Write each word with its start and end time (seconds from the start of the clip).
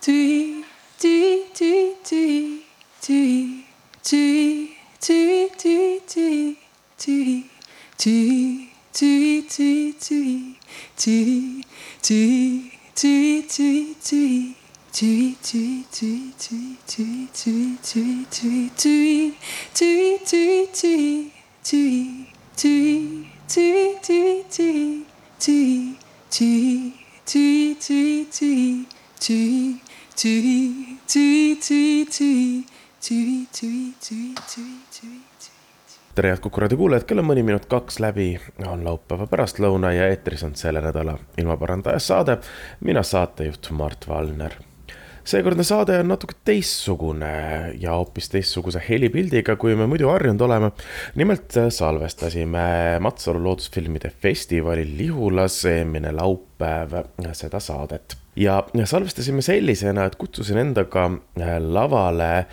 Tühi, 0.00 0.64
tühi, 0.98 1.44
tühi, 1.54 2.62
tühi, 3.02 3.64
tühi, 4.02 4.68
tühi, 5.00 5.50
tühi, 5.58 5.96
tühi, 6.08 6.56
tühi, 6.98 7.44
tühi, 7.98 9.42
tühi, 9.46 9.92
tühi, 9.96 10.22
tühi, 10.96 11.56
tühi, 12.96 13.16
tühi, 13.16 13.16
tühi, 13.16 13.16
tühi, 13.16 13.44
tühi, 13.54 13.94
tühi. 14.04 14.60
Tui, 14.92 15.36
tui, 15.40 15.84
tui, 15.94 16.32
tui, 16.40 16.74
tui, 16.86 16.86
tui, 16.86 17.28
tui, 17.32 17.68
tui, 17.86 18.16
tui, 18.26 18.70
tui, 18.76 19.32
tui, 19.72 20.18
tui, 20.26 20.68
tui, 20.74 21.09
tere, 36.20 36.34
head 36.34 36.42
Kuku 36.44 36.60
raadio 36.60 36.76
kuulajad, 36.76 37.06
kell 37.08 37.22
on 37.22 37.28
mõni 37.30 37.40
minut 37.46 37.64
kaks 37.70 37.96
läbi, 38.02 38.34
on 38.68 38.82
laupäeva 38.84 39.24
pärastlõuna 39.30 39.94
ja 39.96 40.10
eetris 40.12 40.42
on 40.44 40.52
selle 40.58 40.82
nädala 40.84 41.14
ilmaparandaja 41.40 42.00
saade. 42.02 42.36
mina 42.84 43.02
saatejuht 43.02 43.70
Mart 43.70 44.04
Valner 44.08 44.58
seekordne 45.24 45.64
saade 45.64 45.98
on 46.02 46.08
natuke 46.12 46.36
teistsugune 46.44 47.32
ja 47.80 47.96
hoopis 47.96 48.28
teistsuguse 48.28 48.82
helipildiga, 48.88 49.56
kui 49.56 49.76
me 49.76 49.86
muidu 49.86 50.12
harjunud 50.12 50.40
oleme. 50.44 50.72
nimelt 51.14 51.56
salvestasime 51.68 52.98
Matsalu 53.00 53.44
loodusfilmide 53.44 54.10
festivalil 54.10 54.96
Lihulas 54.98 55.64
eelmine 55.64 56.12
laupäev 56.12 56.98
seda 57.32 57.60
saadet 57.60 58.19
ja 58.36 58.62
salvestasime 58.84 59.42
sellisena, 59.42 60.04
et 60.06 60.16
kutsusin 60.16 60.58
endaga 60.58 61.10
lavale 61.58 62.46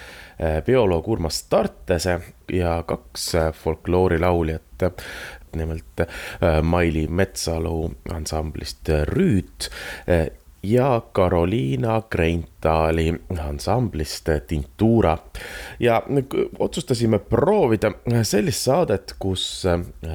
bioloog 0.66 1.08
Urmas 1.08 1.44
Tartese 1.50 2.20
ja 2.54 2.84
kaks 2.88 3.32
folkloorilauljat 3.64 4.88
nimelt 5.56 6.04
Maili 6.62 7.08
Metsalu 7.08 7.92
ansamblist 8.14 8.90
Rüüt 9.10 9.70
ja 10.64 11.02
Carolina 12.62 12.98
Kreintali 12.98 13.14
ansamblist 13.50 14.30
Tintura. 14.48 15.18
ja 15.80 16.04
otsustasime 16.60 17.20
proovida 17.20 17.92
sellist 18.24 18.62
saadet, 18.62 19.16
kus 19.20 19.64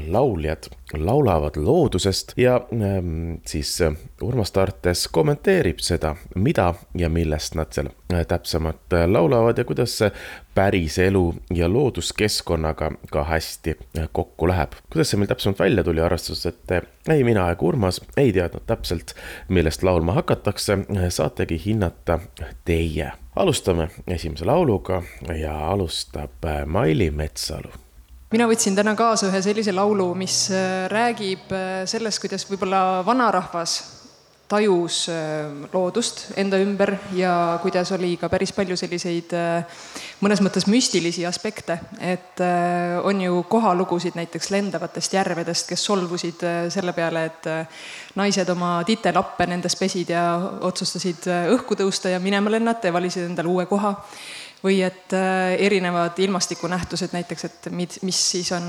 lauljad 0.08 0.66
laulavad 0.98 1.56
loodusest 1.56 2.32
ja 2.36 2.60
ähm, 2.72 3.34
siis 3.46 3.78
Urmas 4.22 4.52
Tartes 4.52 5.08
kommenteerib 5.08 5.78
seda, 5.78 6.16
mida 6.34 6.74
ja 6.94 7.08
millest 7.08 7.54
nad 7.54 7.72
seal 7.72 7.88
täpsemalt 8.28 8.92
laulavad 9.06 9.58
ja 9.58 9.64
kuidas 9.64 9.98
see 9.98 10.10
päris 10.54 10.98
elu 10.98 11.34
ja 11.54 11.68
looduskeskkonnaga 11.68 12.90
ka 13.10 13.24
hästi 13.24 13.76
kokku 14.12 14.48
läheb. 14.48 14.72
kuidas 14.90 15.10
see 15.10 15.18
meil 15.18 15.30
täpsemalt 15.30 15.58
välja 15.58 15.84
tuli, 15.84 16.00
arvestades, 16.00 16.46
et 16.46 17.08
ei 17.08 17.24
mina 17.24 17.48
ega 17.50 17.66
Urmas 17.66 18.00
ei 18.16 18.32
teadnud 18.32 18.66
täpselt, 18.66 19.14
millest 19.48 19.82
laulma 19.82 20.12
hakatakse, 20.12 20.78
saategi 21.08 21.60
hinnata 21.64 22.18
teie. 22.64 23.12
alustame 23.36 23.88
esimese 24.06 24.44
lauluga 24.44 25.02
ja 25.38 25.68
alustab 25.70 26.44
Maili 26.66 27.10
Metsalu 27.10 27.72
mina 28.32 28.46
võtsin 28.48 28.76
täna 28.76 28.94
kaasa 28.96 29.28
ühe 29.28 29.42
sellise 29.44 29.72
laulu, 29.72 30.14
mis 30.16 30.46
räägib 30.88 31.52
sellest, 31.84 32.20
kuidas 32.20 32.46
võib-olla 32.48 33.02
vanarahvas 33.04 34.01
tajus 34.52 35.06
loodust 35.72 36.26
enda 36.36 36.58
ümber 36.60 36.92
ja 37.16 37.58
kuidas 37.62 37.92
oli 37.96 38.14
ka 38.20 38.28
päris 38.32 38.52
palju 38.52 38.76
selliseid 38.76 39.32
mõnes 40.22 40.42
mõttes 40.44 40.68
müstilisi 40.68 41.24
aspekte, 41.26 41.78
et 42.00 42.42
on 43.02 43.22
ju 43.24 43.40
kohalugusid 43.48 44.18
näiteks 44.18 44.50
lendavatest 44.52 45.16
järvedest, 45.16 45.70
kes 45.72 45.86
solvusid 45.88 46.44
selle 46.74 46.92
peale, 46.96 47.24
et 47.30 47.50
naised 48.20 48.52
oma 48.52 48.74
titelappe 48.86 49.48
nendes 49.48 49.78
pesid 49.80 50.12
ja 50.12 50.26
otsustasid 50.68 51.26
õhku 51.56 51.78
tõusta 51.80 52.12
ja 52.12 52.20
minema 52.22 52.52
lennata 52.52 52.90
ja 52.90 52.96
valisid 52.96 53.26
endale 53.30 53.50
uue 53.50 53.66
koha 53.70 53.96
või 54.62 54.78
et 54.86 55.10
erinevad 55.58 56.18
ilmastikunähtused 56.22 57.14
näiteks, 57.16 57.44
et 57.48 57.66
mis, 57.74 57.98
mis 58.06 58.20
siis 58.30 58.52
on, 58.54 58.62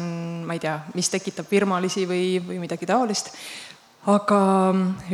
ma 0.48 0.58
ei 0.58 0.64
tea, 0.64 0.80
mis 0.98 1.10
tekitab 1.14 1.52
virmalisi 1.52 2.08
või, 2.10 2.26
või 2.42 2.58
midagi 2.64 2.90
taolist. 2.90 3.30
Aga 4.04 4.40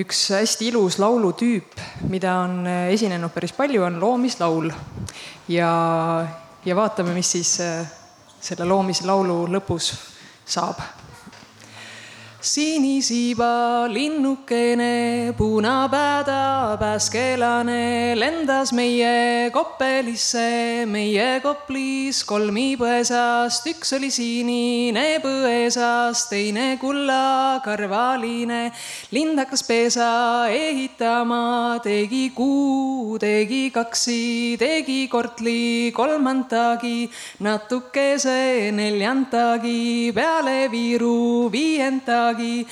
üks 0.02 0.24
hästi 0.34 0.72
ilus 0.72 0.98
laulutüüp, 1.02 1.78
mida 2.10 2.40
on 2.46 2.64
esinenud 2.68 3.34
päris 3.34 3.54
palju, 3.54 3.84
on 3.86 4.00
loomislaul. 4.02 4.72
ja, 5.48 5.74
ja 6.66 6.76
vaatame, 6.76 7.14
mis 7.14 7.32
siis 7.38 7.54
selle 8.40 8.66
loomislaulu 8.66 9.44
lõpus 9.52 9.94
saab 10.46 10.99
sinisiiba 12.42 13.88
linnukene, 13.92 15.34
punapääda 15.38 16.78
pääskelane 16.80 18.16
lendas 18.16 18.72
meie 18.72 19.52
koppelisse, 19.52 20.86
meie 20.88 21.42
koplis 21.44 22.22
kolmipõesast, 22.24 23.68
üks 23.74 23.92
oli 23.98 24.08
sinine 24.08 25.20
põesas, 25.20 26.30
teine 26.32 26.78
kullakarvaline. 26.80 28.72
lind 29.12 29.40
hakkas 29.40 29.64
pesa 29.68 30.48
ehitama, 30.48 31.80
tegi 31.84 32.32
kuu, 32.32 33.20
tegi 33.20 33.70
kaksi, 33.72 34.56
tegi 34.60 35.10
kortli 35.12 35.92
kolmandagi, 35.92 37.10
natukese 37.44 38.72
neljandagi, 38.72 40.14
peale 40.16 40.72
viiru 40.72 41.52
viiendagi 41.52 42.29
midagi. 42.30 42.68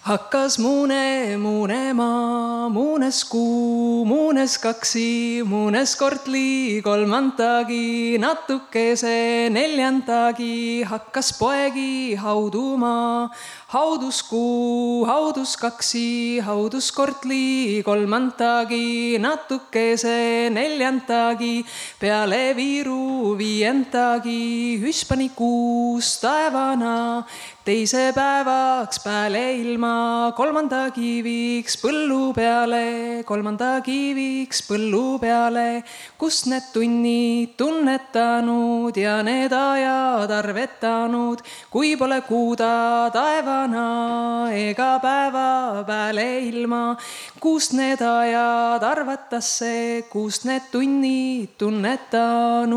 hakkas 0.00 0.58
muune 0.58 1.36
muunema, 1.36 2.70
muunes 2.72 3.22
kuu, 3.28 4.04
muunes 4.06 4.56
kaksi, 4.58 5.42
muunes 5.44 5.92
kortli 5.96 6.80
kolmandagi, 6.82 8.16
natukese 8.18 9.50
neljandagi, 9.52 10.84
hakkas 10.88 11.36
poegi 11.36 12.16
hauduma 12.16 13.28
haudus 13.70 14.22
kuu, 14.22 15.04
haudus 15.06 15.54
kaksi, 15.56 16.40
haudus 16.42 16.90
kortli 16.90 17.82
kolmandagi, 17.86 19.18
natukese 19.22 20.48
neljandagi, 20.50 21.60
peale 22.00 22.56
viiru 22.56 23.36
viiendagi, 23.38 24.80
hüspani 24.82 25.28
kuus 25.36 26.16
taevana, 26.24 27.22
teise 27.64 28.12
päevaks 28.16 29.02
peale 29.04 29.42
ilma, 29.60 30.32
kolmanda 30.36 30.90
kiviks 30.94 31.76
põllu 31.82 32.32
peale, 32.32 33.20
kolmanda 33.28 33.80
kiviks 33.84 34.62
põllu 34.64 35.18
peale, 35.20 35.82
kus 36.18 36.46
need 36.48 36.70
tunnid 36.72 37.52
tunnetanud 37.60 38.96
ja 38.96 39.20
need 39.26 39.52
ajad 39.52 40.30
arvetanud, 40.38 41.44
kui 41.72 41.96
pole 42.00 42.20
kuuda 42.24 43.10
taeva 43.12 43.50
vana 43.50 44.48
ega 44.56 44.98
päeva 45.02 45.84
peale 45.86 46.28
ilma, 46.48 46.96
kust 47.40 47.72
need 47.76 48.00
ajad 48.00 48.82
arvatasse, 48.88 50.04
kust 50.12 50.44
need 50.48 50.62
tunnid 50.72 51.48
tunnetanud? 51.60 52.70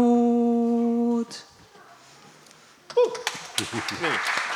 Uh.. 2.94 4.53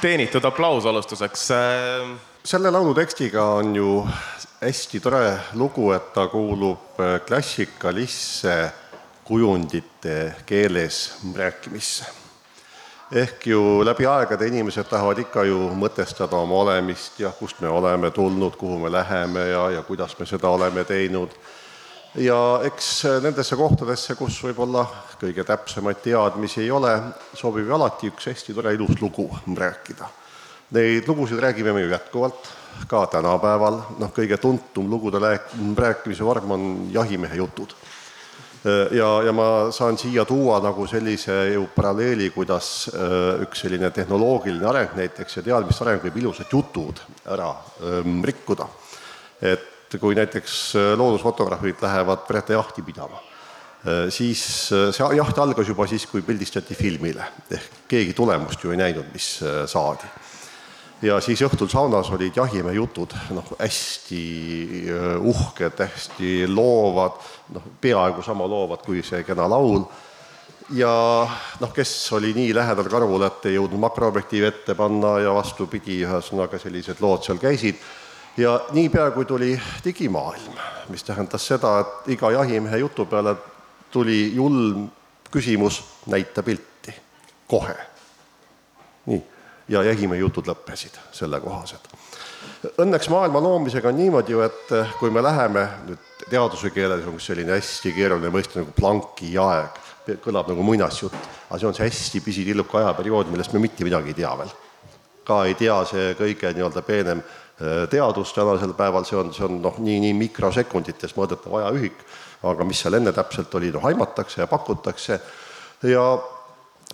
Teenitud 0.00 0.44
aplaus 0.44 0.86
alustuseks. 0.86 1.48
selle 2.44 2.70
laulu 2.70 2.94
tekstiga 2.94 3.44
on 3.44 3.76
ju 3.76 4.08
hästi 4.60 5.00
tore 5.00 5.38
lugu, 5.54 5.90
et 5.92 6.12
ta 6.12 6.28
kuulub 6.28 7.00
klassikalisse 7.26 8.72
kujundite 9.24 10.34
keeles 10.46 11.18
rääkimisse 11.34 12.06
ehk 13.12 13.46
ju 13.46 13.84
läbi 13.84 14.06
aegade 14.06 14.46
inimesed 14.46 14.88
tahavad 14.90 15.18
ikka 15.22 15.44
ju 15.46 15.58
mõtestada 15.78 16.40
oma 16.42 16.62
olemist 16.64 17.20
ja 17.20 17.30
kust 17.30 17.60
me 17.62 17.68
oleme 17.68 18.10
tulnud, 18.10 18.56
kuhu 18.58 18.78
me 18.82 18.90
läheme 18.92 19.46
ja, 19.48 19.70
ja 19.70 19.82
kuidas 19.86 20.18
me 20.18 20.26
seda 20.26 20.48
oleme 20.48 20.84
teinud. 20.84 21.30
ja 22.14 22.60
eks 22.64 23.04
nendesse 23.22 23.56
kohtadesse, 23.56 24.14
kus 24.14 24.40
võib-olla 24.42 24.86
kõige 25.20 25.44
täpsemaid 25.46 26.02
teadmisi 26.04 26.62
ei 26.64 26.70
ole, 26.70 26.92
sobib 27.34 27.66
ju 27.66 27.74
alati 27.74 28.12
üks 28.12 28.30
hästi 28.30 28.54
tore 28.54 28.74
ilus 28.74 29.00
lugu 29.00 29.28
rääkida. 29.56 30.08
Neid 30.76 31.06
lugusid 31.08 31.38
räägime 31.38 31.72
me 31.72 31.84
ju 31.84 31.90
jätkuvalt 31.90 32.48
ka 32.90 33.06
tänapäeval, 33.06 33.78
noh, 33.98 34.10
kõige 34.12 34.36
tuntum 34.42 34.90
lugude 34.90 35.20
rääkimise 35.22 36.24
vorm 36.24 36.50
on 36.50 36.64
jahimehe 36.92 37.38
jutud 37.38 37.72
ja, 38.90 39.08
ja 39.22 39.32
ma 39.32 39.46
saan 39.74 39.98
siia 39.98 40.24
tuua 40.24 40.58
nagu 40.64 40.86
sellise 40.90 41.34
ju 41.52 41.66
paralleeli, 41.74 42.30
kuidas 42.34 42.88
äh, 42.90 43.42
üks 43.44 43.62
selline 43.64 43.90
tehnoloogiline 43.94 44.66
areng 44.66 44.96
näiteks 44.98 45.38
ja 45.38 45.46
teadmiste 45.46 45.86
areng 45.86 46.02
võib 46.06 46.18
ilusad 46.22 46.50
jutud 46.52 47.00
ära 47.30 47.52
ähm, 47.82 48.20
rikkuda. 48.26 48.68
et 49.42 49.96
kui 50.00 50.16
näiteks 50.18 50.58
äh, 50.76 50.92
loodusfotograafid 50.98 51.82
lähevad 51.82 52.26
perede 52.26 52.56
jahti 52.58 52.82
pidama, 52.82 53.20
äh, 53.20 53.25
siis 54.10 54.40
see 54.70 55.08
jaht 55.18 55.38
algas 55.38 55.68
juba 55.68 55.86
siis, 55.86 56.06
kui 56.10 56.24
pildistati 56.26 56.74
filmile, 56.74 57.26
ehk 57.50 57.84
keegi 57.88 58.16
tulemust 58.18 58.64
ju 58.64 58.72
ei 58.74 58.80
näinud, 58.80 59.12
mis 59.14 59.28
saadi 59.70 60.08
ja 61.04 61.18
siis 61.20 61.42
õhtul 61.44 61.68
saunas 61.70 62.08
olid 62.14 62.36
jahimehe 62.36 62.76
jutud, 62.78 63.12
noh, 63.36 63.52
hästi 63.60 64.22
äh, 64.88 65.06
uhked, 65.20 65.80
hästi 65.82 66.32
loovad, 66.48 67.20
noh, 67.56 67.70
peaaegu 67.80 68.24
sama 68.24 68.48
loovad 68.48 68.84
kui 68.86 69.02
see 69.04 69.22
kena 69.26 69.48
laul. 69.50 69.84
ja 70.74 70.90
noh, 71.60 71.72
kes 71.72 71.90
oli 72.16 72.32
nii 72.34 72.54
lähedal 72.54 72.88
karvule, 72.90 73.26
et 73.26 73.44
ei 73.46 73.58
jõudnud 73.58 73.80
makroobjektiivi 73.84 74.46
ette 74.48 74.74
panna 74.74 75.18
ja 75.22 75.34
vastupidi, 75.34 76.00
ühesõnaga 76.06 76.58
sellised 76.58 77.00
lood 77.00 77.22
seal 77.22 77.38
käisid. 77.38 77.76
ja 78.36 78.60
niipea, 78.72 79.10
kui 79.10 79.24
tuli 79.24 79.60
digimaailm, 79.84 80.56
mis 80.88 81.04
tähendas 81.04 81.46
seda, 81.46 81.78
et 81.80 82.16
iga 82.16 82.30
jahimehe 82.30 82.78
jutu 82.78 83.06
peale 83.06 83.36
tuli 83.90 84.34
julm 84.34 84.88
küsimus, 85.30 85.82
näita 86.06 86.42
pilti, 86.42 86.94
kohe. 87.46 87.76
nii 89.06 89.22
ja 89.68 89.82
jahimehe 89.82 90.20
jutud 90.20 90.46
lõppesid 90.46 90.98
sellekohased. 91.14 91.90
Õnneks 92.82 93.08
maailma 93.10 93.40
loomisega 93.42 93.90
on 93.90 93.98
niimoodi 93.98 94.34
ju, 94.34 94.42
et 94.46 94.74
eh, 94.74 94.92
kui 95.00 95.10
me 95.10 95.22
läheme 95.22 95.66
nüüd 95.86 96.28
teaduse 96.30 96.70
keeles 96.74 97.06
on 97.06 97.18
selline 97.22 97.56
hästi 97.56 97.92
keeruline 97.94 98.30
mõiste 98.34 98.60
nagu 98.60 98.74
Plancki 98.76 99.32
aeg, 99.42 99.80
kõlab 100.22 100.50
nagu 100.52 100.62
muinasjutt, 100.66 101.16
aga 101.48 101.58
see 101.58 101.68
on 101.68 101.74
see 101.76 101.86
hästi 101.88 102.22
pisitilluke 102.22 102.78
ajaperiood, 102.78 103.30
millest 103.32 103.54
me 103.54 103.62
mitte 103.62 103.86
midagi 103.86 104.14
ei 104.14 104.20
tea 104.22 104.32
veel. 104.38 104.54
ka 105.26 105.40
ei 105.44 105.56
tea 105.58 105.80
see 105.90 106.12
kõige 106.14 106.52
nii-öelda 106.54 106.82
peenem 106.86 107.18
eh, 107.18 107.86
teadus 107.90 108.32
tänasel 108.34 108.76
päeval, 108.78 109.04
see 109.04 109.18
on, 109.18 109.34
see 109.34 109.44
on 109.48 109.58
noh, 109.62 109.78
nii, 109.82 109.98
nii 110.06 110.14
mikrosekundites 110.20 111.16
mõõdetav 111.18 111.58
ajaühik, 111.60 112.06
aga 112.42 112.64
mis 112.64 112.80
seal 112.82 112.98
enne 112.98 113.12
täpselt 113.12 113.54
oli, 113.54 113.72
noh 113.72 113.84
aimatakse 113.84 114.42
ja 114.42 114.46
pakutakse. 114.50 115.20
Ja 115.82 116.04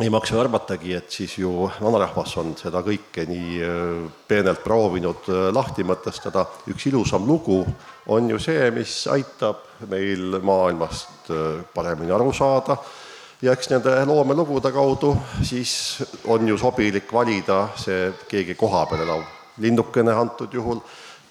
ei 0.00 0.10
maksa 0.10 0.40
arvatagi, 0.40 0.94
et 0.96 1.10
siis 1.10 1.34
ju 1.38 1.68
vanarahvas 1.80 2.36
on 2.40 2.54
seda 2.56 2.80
kõike 2.84 3.26
nii 3.28 3.58
äh, 3.60 4.06
peenelt 4.28 4.62
proovinud 4.64 5.28
äh, 5.28 5.50
lahti 5.52 5.84
mõtestada. 5.84 6.46
üks 6.72 6.86
ilusam 6.88 7.26
lugu 7.28 7.60
on 8.08 8.30
ju 8.30 8.38
see, 8.38 8.70
mis 8.70 9.06
aitab 9.12 9.84
meil 9.88 10.40
maailmast 10.40 11.30
äh, 11.30 11.60
paremini 11.74 12.12
aru 12.12 12.32
saada. 12.32 12.78
Ja 13.42 13.52
eks 13.52 13.68
nende 13.72 13.90
loomelugude 14.06 14.70
kaudu 14.72 15.16
siis 15.42 16.00
on 16.30 16.46
ju 16.48 16.56
sobilik 16.58 17.12
valida 17.12 17.68
see 17.76 18.12
keegi 18.30 18.54
koha 18.54 18.86
peal 18.86 19.02
elav 19.02 19.24
linnukene 19.58 20.12
antud 20.14 20.52
juhul, 20.54 20.80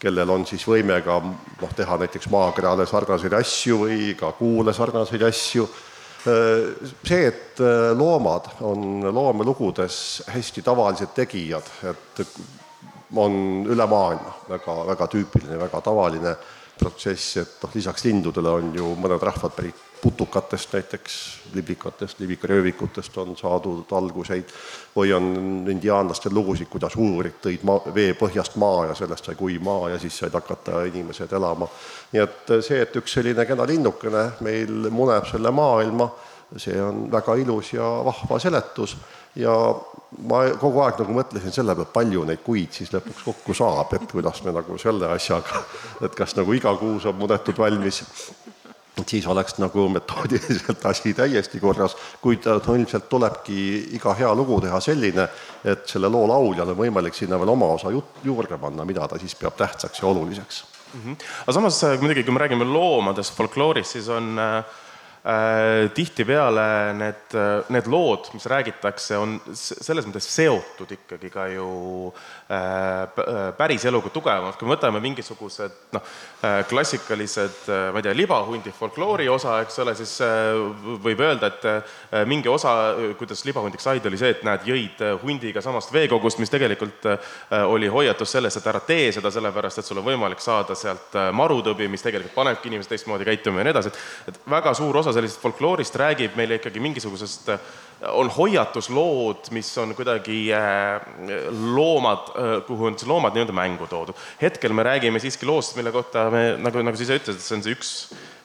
kellel 0.02 0.34
on 0.34 0.46
siis 0.50 0.64
võime 0.66 0.98
ka 1.06 1.20
noh, 1.22 1.74
teha 1.78 1.98
näiteks 2.02 2.30
maakerale 2.34 2.88
sarnaseid 2.90 3.36
asju 3.38 3.84
või 3.84 4.14
ka 4.20 4.34
kuule 4.38 4.74
sarnaseid 4.74 5.26
asju. 5.30 5.68
See, 6.22 7.22
et 7.26 7.58
äh, 7.66 7.92
loomad 7.98 8.52
on 8.68 9.02
loomelugudes 9.10 9.96
hästi 10.30 10.62
tavalised 10.62 11.16
tegijad, 11.18 11.66
et 11.90 12.22
on 13.18 13.66
üle 13.66 13.88
maailma 13.90 14.36
väga, 14.50 14.76
väga 14.92 15.08
tüüpiline, 15.12 15.58
väga 15.60 15.82
tavaline 15.82 16.36
protsess, 16.82 17.38
et 17.38 17.64
noh, 17.64 17.72
lisaks 17.78 18.06
lindudele 18.08 18.58
on 18.58 18.76
ju 18.76 18.92
mõned 19.00 19.22
rahvad 19.22 19.54
pärit 19.56 19.88
putukatest 20.02 20.74
näiteks, 20.74 21.16
liblikatest, 21.54 22.20
libikaröövikutest 22.20 23.18
on 23.22 23.36
saadud 23.38 23.92
alguseid 23.94 24.50
või 24.96 25.14
on 25.14 25.28
indiaanlastel 25.70 26.34
lugusid, 26.34 26.70
kuidas 26.72 26.98
uurid 26.98 27.38
tõid 27.44 27.62
maa, 27.68 27.94
vee 27.94 28.16
põhjast 28.18 28.58
maa 28.62 28.88
ja 28.90 28.98
sellest 28.98 29.30
sai 29.30 29.38
kuiv 29.38 29.62
maa 29.62 29.92
ja 29.94 30.00
siis 30.02 30.18
said 30.18 30.34
hakata 30.34 30.84
inimesed 30.90 31.34
elama. 31.38 31.70
nii 32.12 32.24
et 32.24 32.54
see, 32.66 32.82
et 32.82 32.98
üks 32.98 33.14
selline 33.20 33.46
kena 33.46 33.68
linnukene 33.68 34.26
meil 34.42 34.90
muneb 34.90 35.30
selle 35.30 35.54
maailma, 35.54 36.10
see 36.58 36.82
on 36.82 37.06
väga 37.12 37.38
ilus 37.46 37.74
ja 37.78 37.94
vahva 38.10 38.40
seletus 38.40 38.98
ja 39.36 39.54
ma 40.28 40.42
kogu 40.60 40.82
aeg 40.84 41.00
nagu 41.00 41.16
mõtlesin 41.16 41.54
selle 41.56 41.76
peale, 41.76 41.92
palju 41.94 42.26
neid 42.28 42.42
kuid 42.44 42.76
siis 42.76 42.92
lõpuks 42.94 43.24
kokku 43.28 43.56
saab, 43.56 43.94
et 43.96 44.10
kuidas 44.12 44.42
me 44.46 44.54
nagu 44.56 44.78
selle 44.82 45.08
asjaga, 45.16 45.64
et 46.04 46.16
kas 46.18 46.36
nagu 46.40 46.56
iga 46.58 46.74
kuu 46.80 47.00
saab 47.04 47.22
mudetud 47.22 47.62
valmis 47.62 48.04
et 49.00 49.08
siis 49.08 49.26
oleks 49.32 49.56
nagu 49.62 49.86
metoodiliselt 49.90 50.84
asi 50.86 51.14
täiesti 51.16 51.62
korras, 51.64 51.96
kuid 52.22 52.46
no 52.46 52.76
ilmselt 52.76 53.08
tulebki 53.10 53.56
iga 53.98 54.14
hea 54.20 54.34
lugu 54.36 54.60
teha 54.62 54.82
selline, 54.84 55.30
et 55.64 55.88
selle 55.90 56.12
loo 56.12 56.28
lauljal 56.30 56.74
on 56.74 56.78
võimalik 56.84 57.16
sinna 57.16 57.40
veel 57.40 57.54
oma 57.56 57.72
osa 57.78 57.94
jut-, 57.94 58.20
juurde 58.28 58.60
panna, 58.62 58.86
mida 58.86 59.08
ta 59.08 59.20
siis 59.22 59.34
peab 59.40 59.56
tähtsaks 59.58 60.04
ja 60.04 60.12
oluliseks 60.12 60.64
mm. 60.94 61.02
-hmm. 61.02 61.26
aga 61.46 61.54
samas 61.54 61.82
muidugi, 62.04 62.24
kui 62.28 62.34
me 62.34 62.44
räägime 62.44 62.68
loomadest, 62.68 63.34
folkloorist, 63.36 63.96
siis 63.96 64.10
on 64.10 64.38
äh, 64.40 64.66
Äh, 64.66 64.91
tihtipeale 65.22 66.64
need, 66.98 67.36
need 67.70 67.90
lood, 67.94 68.32
mis 68.34 68.48
räägitakse, 68.50 69.20
on 69.22 69.36
selles 69.54 70.08
mõttes 70.08 70.26
seotud 70.34 70.96
ikkagi 70.96 71.30
ka 71.30 71.46
ju 71.54 71.68
äh, 72.52 73.24
äh, 73.24 73.40
päris 73.58 73.86
eluga 73.88 74.12
tugevamalt, 74.14 74.58
kui 74.60 74.68
me 74.68 74.76
võtame 74.76 75.02
mingisugused 75.04 75.78
noh, 75.96 76.12
klassikalised, 76.70 77.68
ma 77.94 78.02
ei 78.02 78.06
tea, 78.06 78.16
libahundi 78.18 78.74
folkloori 78.76 79.28
osa, 79.30 79.60
eks 79.62 79.80
ole, 79.84 79.94
siis 79.96 80.16
võib 81.04 81.22
öelda, 81.22 81.52
et 81.52 82.26
mingi 82.26 82.50
osa, 82.50 82.72
kuidas 83.20 83.44
libahundiks 83.46 83.86
said, 83.86 84.06
oli 84.10 84.18
see, 84.18 84.32
et 84.34 84.42
näed, 84.48 84.66
jõid 84.66 85.04
hundiga 85.22 85.62
samast 85.62 85.94
veekogust, 85.94 86.42
mis 86.42 86.50
tegelikult 86.50 87.06
oli 87.70 87.92
hoiatus 87.94 88.34
sellest, 88.34 88.58
et 88.58 88.70
ära 88.72 88.82
tee 88.88 89.12
seda, 89.14 89.30
sellepärast 89.34 89.84
et 89.84 89.88
sul 89.88 90.02
on 90.02 90.08
võimalik 90.08 90.42
saada 90.42 90.76
sealt 90.78 91.14
marutõbi, 91.38 91.86
mis 91.94 92.02
tegelikult 92.02 92.34
panebki 92.36 92.72
inimesed 92.72 92.96
teistmoodi 92.96 93.28
käituma 93.30 93.62
ja 93.62 93.70
nii 93.70 93.76
edasi, 93.76 93.94
et 93.94 94.32
et 94.32 94.40
väga 94.50 94.74
suur 94.78 94.98
osa 95.02 95.14
sellisest 95.16 95.42
folkloorist 95.42 95.96
räägib 96.00 96.36
meile 96.40 96.60
ikkagi 96.60 96.82
mingisugusest, 96.84 97.52
on 98.10 98.30
hoiatuslood, 98.34 99.52
mis 99.54 99.70
on 99.78 99.94
kuidagi 99.96 100.50
äh, 100.54 101.02
loomad, 101.76 102.32
äh, 102.34 102.54
kuhu 102.68 102.90
on 102.90 102.98
siis 102.98 103.10
loomad 103.10 103.36
nii-öelda 103.36 103.54
mängu 103.54 103.88
toodud. 103.88 104.18
hetkel 104.42 104.74
me 104.74 104.84
räägime 104.84 105.20
siiski 105.20 105.46
loost, 105.46 105.76
mille 105.76 105.92
kohta 105.92 106.30
me, 106.34 106.44
nagu, 106.58 106.82
nagu 106.82 106.98
sa 106.98 107.06
ise 107.06 107.20
ütlesid, 107.22 107.46
see 107.46 107.58
on 107.58 107.64
see 107.66 107.78
üks 107.78 107.94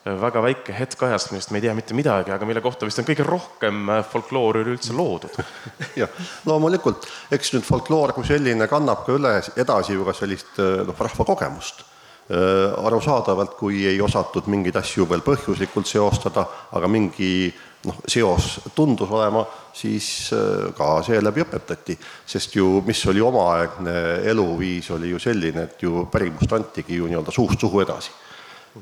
väga 0.07 0.43
väike 0.45 0.75
hetk 0.77 1.01
ajast, 1.03 1.33
millest 1.33 1.51
me 1.51 1.59
ei 1.59 1.67
tea 1.67 1.75
mitte 1.75 1.97
midagi, 1.99 2.31
aga 2.31 2.47
mille 2.47 2.61
kohta 2.63 2.87
vist 2.87 3.01
on 3.03 3.09
kõige 3.09 3.27
rohkem 3.27 3.91
äh, 3.91 4.05
folkloori 4.07 4.63
üleüldse 4.67 4.95
loodud. 4.97 5.41
jah, 6.03 6.23
loomulikult, 6.47 7.09
eks 7.33 7.57
nüüd 7.57 7.67
folkloor 7.67 8.15
kui 8.15 8.29
selline 8.29 8.69
kannab 8.71 9.07
ka 9.07 9.17
üle 9.17 9.39
edasi 9.57 9.97
ju 9.97 10.07
ka 10.07 10.17
sellist 10.17 10.61
noh, 10.61 10.97
rahva 11.01 11.27
kogemust 11.33 11.87
Äh, 12.27 12.87
arusaadavalt, 12.87 13.53
kui 13.55 13.85
ei 13.87 14.01
osatud 14.03 14.49
mingeid 14.51 14.75
asju 14.81 15.05
veel 15.07 15.21
põhjuslikult 15.23 15.87
seostada, 15.87 16.43
aga 16.75 16.89
mingi 16.91 17.53
noh, 17.87 18.03
seos 18.09 18.49
tundus 18.75 19.11
olema, 19.11 19.45
siis 19.77 20.31
äh, 20.35 20.69
ka 20.77 21.01
seeläbi 21.07 21.45
õpetati. 21.45 21.97
sest 22.27 22.57
ju, 22.57 22.83
mis 22.87 23.03
oli 23.07 23.23
omaaegne 23.23 23.97
eluviis, 24.31 24.91
oli 24.91 25.11
ju 25.11 25.19
selline, 25.23 25.67
et 25.71 25.83
ju 25.83 26.07
pärimust 26.13 26.53
antigi 26.53 27.01
ju 27.01 27.11
nii-öelda 27.11 27.35
suust 27.35 27.61
suhu 27.61 27.81
edasi. 27.81 28.11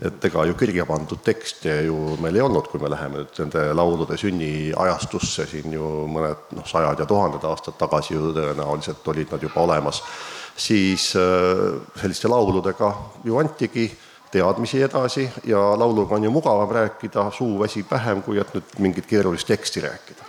et 0.03 0.25
ega 0.27 0.43
ju 0.45 0.55
kirja 0.59 0.85
pandud 0.87 1.21
tekste 1.23 1.85
ju 1.87 2.17
meil 2.21 2.35
ei 2.35 2.43
olnud, 2.43 2.67
kui 2.67 2.81
me 2.83 2.89
läheme 2.91 3.21
nüüd 3.21 3.37
nende 3.39 3.61
laulude 3.79 4.17
sünniajastusse 4.19 5.47
siin 5.47 5.73
ju 5.73 5.91
mõned 6.11 6.51
noh, 6.57 6.67
sajad 6.67 6.99
ja 6.99 7.07
tuhanded 7.07 7.45
aastad 7.47 7.79
tagasi 7.79 8.17
ju 8.17 8.33
tõenäoliselt 8.35 9.07
olid 9.13 9.31
nad 9.31 9.43
juba 9.47 9.63
olemas 9.63 10.03
siis 10.57 11.13
äh, 11.19 11.81
selliste 12.01 12.29
lauludega 12.31 12.91
ju 13.25 13.39
antigi 13.39 13.89
teadmisi 14.35 14.83
edasi 14.83 15.29
ja 15.47 15.63
lauluga 15.79 16.19
on 16.19 16.27
ju 16.27 16.35
mugavam 16.35 16.71
rääkida, 16.71 17.31
suu 17.31 17.59
väsib 17.63 17.91
vähem, 17.91 18.23
kui 18.23 18.43
et 18.43 18.55
nüüd 18.55 18.79
mingit 18.79 19.07
keerulist 19.11 19.49
teksti 19.51 19.87
rääkida 19.87 20.24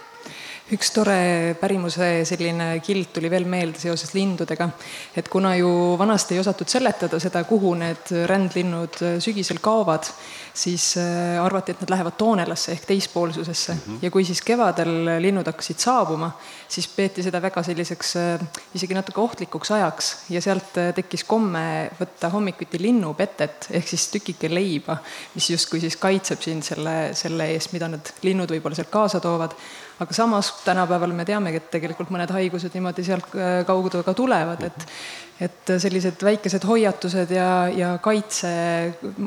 üks 0.73 0.89
tore 0.95 1.53
pärimuse 1.61 2.23
selline 2.25 2.79
kild 2.81 3.11
tuli 3.13 3.29
veel 3.29 3.45
meelde 3.45 3.77
seoses 3.77 4.15
lindudega, 4.15 4.65
et 5.13 5.27
kuna 5.29 5.51
ju 5.59 5.69
vanasti 5.99 6.33
ei 6.33 6.41
osatud 6.41 6.71
seletada 6.71 7.19
seda, 7.21 7.43
kuhu 7.45 7.75
need 7.77 8.09
rändlinnud 8.31 8.97
sügisel 9.21 9.61
kaovad, 9.61 10.09
siis 10.55 10.95
äh, 10.97 11.37
arvati, 11.43 11.75
et 11.75 11.83
nad 11.83 11.93
lähevad 11.93 12.17
toonelasse 12.17 12.71
ehk 12.73 12.87
teispoolsusesse. 12.89 13.73
Mm 13.73 13.79
-hmm. 13.85 13.99
ja 14.01 14.11
kui 14.11 14.25
siis 14.25 14.41
kevadel 14.41 15.21
linnud 15.21 15.45
hakkasid 15.45 15.77
saabuma, 15.79 16.31
siis 16.67 16.87
peeti 16.87 17.23
seda 17.23 17.41
väga 17.41 17.63
selliseks 17.63 18.15
äh, 18.15 18.47
isegi 18.73 18.93
natuke 18.93 19.21
ohtlikuks 19.21 19.71
ajaks 19.71 20.15
ja 20.29 20.41
sealt 20.41 20.77
äh, 20.77 20.93
tekkis 20.93 21.23
komme 21.23 21.91
võtta 22.01 22.29
hommikuti 22.29 22.81
linnupetet 22.81 23.67
ehk 23.69 23.87
siis 23.87 24.07
tükike 24.07 24.49
leiba, 24.53 24.97
mis 25.35 25.49
justkui 25.49 25.79
siis 25.79 25.97
kaitseb 25.97 26.41
sind 26.41 26.63
selle, 26.63 27.13
selle 27.13 27.51
eest, 27.53 27.73
mida 27.73 27.87
need 27.87 28.13
linnud 28.21 28.49
võib-olla 28.49 28.75
sealt 28.75 28.89
kaasa 28.89 29.19
toovad 29.19 29.53
aga 29.99 30.13
samas 30.13 30.51
tänapäeval 30.65 31.13
me 31.15 31.25
teamegi, 31.25 31.61
et 31.61 31.69
tegelikult 31.71 32.09
mõned 32.13 32.31
haigused 32.35 32.73
niimoodi 32.75 33.05
sealt 33.07 33.35
äh, 33.35 33.61
kaudu 33.67 34.03
ka 34.03 34.13
tulevad, 34.17 34.63
et 34.67 34.87
et 35.35 35.71
sellised 35.83 36.21
väikesed 36.23 36.63
hoiatused 36.63 37.31
ja, 37.35 37.67
ja 37.67 37.89
kaitse, 37.99 38.49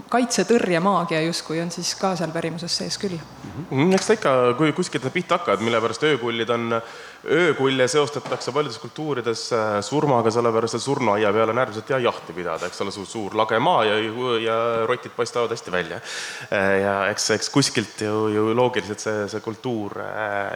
kaitsetõrjemaagia 0.09 1.21
justkui 1.27 1.59
on 1.61 1.69
siis 1.73 1.91
ka 2.01 2.15
seal 2.17 2.33
pärimuses 2.33 2.79
sees 2.81 2.97
küll 3.01 3.19
mm. 3.19 3.67
-hmm. 3.69 3.93
eks 3.95 4.09
ta 4.09 4.17
ikka, 4.17 4.33
kui 4.57 4.73
kuskilt 4.73 5.05
need 5.05 5.13
pihta 5.13 5.37
hakkavad, 5.37 5.61
mille 5.61 5.81
pärast 5.85 6.07
öökullid 6.09 6.49
on, 6.55 6.81
öökulle 7.29 7.89
seostatakse 7.89 8.53
paljudes 8.53 8.79
kultuurides 8.79 9.53
äh, 9.53 9.81
surmaga, 9.85 10.31
sellepärast 10.31 10.79
et 10.79 10.83
surnuaia 10.83 11.33
peal 11.33 11.53
on 11.53 11.59
äärmiselt 11.59 11.93
hea 11.93 11.99
jahti 11.99 12.33
pidada, 12.33 12.67
eks 12.67 12.81
ole, 12.81 12.95
suur 12.97 13.37
lage 13.37 13.59
maa 13.59 13.85
ja, 13.85 14.01
ja 14.41 14.59
rotid 14.87 15.13
paistavad 15.17 15.53
hästi 15.53 15.73
välja. 15.73 16.01
Äh, 16.49 16.81
ja 16.87 16.97
eks, 17.11 17.31
eks 17.37 17.51
kuskilt 17.53 18.01
ju, 18.01 18.29
ju 18.33 18.55
loogiliselt 18.57 19.05
see, 19.05 19.29
see 19.29 19.45
kultuur 19.45 20.01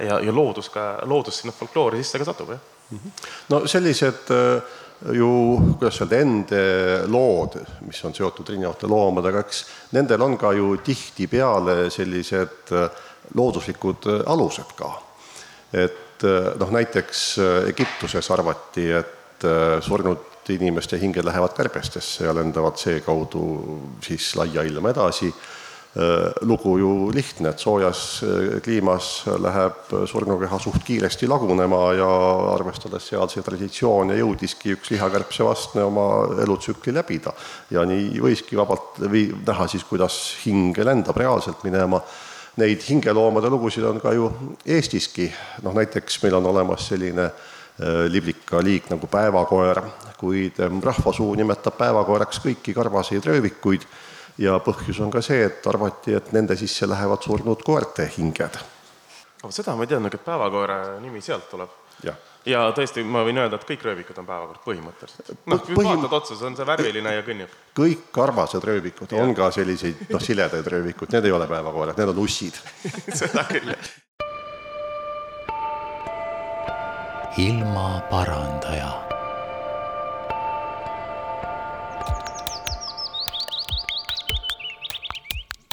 ja, 0.02 0.20
ja 0.20 0.34
loodus 0.34 0.68
ka, 0.72 0.98
loodus 1.08 1.42
sinna 1.42 1.54
folkloori 1.56 2.02
sisse 2.02 2.18
ka 2.18 2.24
satub, 2.24 2.54
jah. 2.54 2.60
-hmm. 2.92 3.10
no 3.48 3.66
sellised 3.66 4.30
äh 4.30 4.62
ju, 5.10 5.60
kuidas 5.78 6.00
öelda, 6.00 6.16
endelood, 6.22 7.56
mis 7.86 8.04
on 8.04 8.14
seotud 8.14 8.52
erinevate 8.52 8.86
loomadega, 8.86 9.40
eks 9.42 9.64
nendel 9.96 10.22
on 10.22 10.36
ka 10.38 10.52
ju 10.54 10.76
tihtipeale 10.84 11.90
sellised 11.90 12.70
äh, 12.72 12.90
looduslikud 13.34 14.06
äh, 14.06 14.20
alused 14.26 14.76
ka. 14.76 14.92
et 15.72 16.22
noh, 16.58 16.70
näiteks 16.70 17.38
Egiptuses 17.66 18.30
arvati, 18.30 18.84
et 18.92 19.44
surnud 19.82 20.50
inimeste 20.54 20.98
hinged 21.00 21.24
lähevad 21.24 21.54
kärbestesse 21.56 22.24
ja 22.24 22.34
lendavad 22.34 22.76
seekaudu 22.78 23.42
siis 24.04 24.28
laia 24.36 24.62
ilma 24.62 24.92
edasi 24.92 25.32
lugu 26.40 26.78
ju 26.78 27.10
lihtne, 27.12 27.50
et 27.52 27.60
soojas 27.60 28.22
äh, 28.24 28.60
kliimas 28.64 29.26
läheb 29.44 29.90
surnukeha 30.08 30.58
suht 30.58 30.80
kiiresti 30.86 31.28
lagunema 31.28 31.80
ja 31.98 32.08
arvestades 32.54 33.10
sealseid 33.10 33.44
traditsioone, 33.44 34.16
jõudiski 34.16 34.72
üks 34.72 34.88
lihakärbse 34.94 35.44
vastne 35.44 35.82
oma 35.84 36.06
elutsükli 36.40 36.94
läbida. 36.96 37.34
ja 37.70 37.84
nii 37.84 38.22
võiski 38.24 38.56
vabalt 38.56 39.02
või 39.04 39.26
näha 39.46 39.66
siis, 39.68 39.84
kuidas 39.84 40.16
hing 40.46 40.78
lendab 40.78 41.16
reaalselt 41.16 41.64
minema. 41.64 42.00
Neid 42.56 42.80
hingeloomade 42.88 43.48
lugusid 43.52 43.84
on 43.84 44.00
ka 44.00 44.12
ju 44.12 44.30
Eestiski, 44.64 45.28
noh 45.62 45.76
näiteks 45.76 46.22
meil 46.22 46.38
on 46.40 46.46
olemas 46.46 46.88
selline 46.88 47.26
äh, 47.28 48.06
liblika 48.08 48.64
liik 48.64 48.88
nagu 48.88 49.12
päevakoer, 49.12 49.82
kuid 50.16 50.56
rahvasuu 50.56 51.34
nimetab 51.36 51.76
päevakoeraks 51.76 52.40
kõiki 52.46 52.72
karvaseid 52.72 53.28
röövikuid 53.28 53.84
ja 54.38 54.58
põhjus 54.64 55.00
on 55.02 55.10
ka 55.12 55.22
see, 55.24 55.44
et 55.46 55.66
arvati, 55.68 56.14
et 56.16 56.32
nende 56.32 56.56
sisse 56.58 56.88
lähevad 56.88 57.22
surnud 57.24 57.62
koerte 57.64 58.08
hinged. 58.16 58.58
aga 59.42 59.52
seda 59.52 59.74
ma 59.76 59.84
ei 59.84 59.90
teadnud, 59.90 60.14
et 60.14 60.24
päevakoera 60.24 60.76
nimi 61.00 61.20
sealt 61.20 61.48
tuleb. 61.50 61.70
ja 62.46 62.62
tõesti, 62.76 63.04
ma 63.04 63.24
võin 63.26 63.38
öelda, 63.38 63.58
et 63.60 63.66
kõik 63.68 63.84
röövikud 63.86 64.18
on 64.18 64.26
päevakoerd 64.26 64.62
põhimõtteliselt. 64.64 65.34
noh, 65.46 65.64
põhim... 65.66 65.90
vaatad 65.90 66.16
otsa, 66.20 66.36
see 66.36 66.46
on 66.46 66.56
see 66.56 66.66
värviline 66.66 67.14
ja 67.14 67.26
kõnnib. 67.26 67.58
kõik 67.76 68.08
karvased 68.12 68.64
röövikud, 68.64 69.12
on 69.18 69.34
ka 69.34 69.50
selliseid 69.50 70.06
noh, 70.10 70.22
siledaid 70.22 70.66
röövikud, 70.76 71.12
need 71.12 71.28
ei 71.28 71.36
ole 71.36 71.50
päevakoerad, 71.50 71.98
need 71.98 72.14
on 72.14 72.24
ussid 72.24 72.58
seda 73.20 73.46
küll, 73.50 73.74
jah. 73.74 73.92
ilmaparandaja 77.42 79.01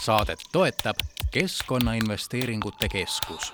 saadet 0.10 0.40
toetab 0.52 0.96
Keskkonnainvesteeringute 1.32 2.88
Keskus. 2.90 3.54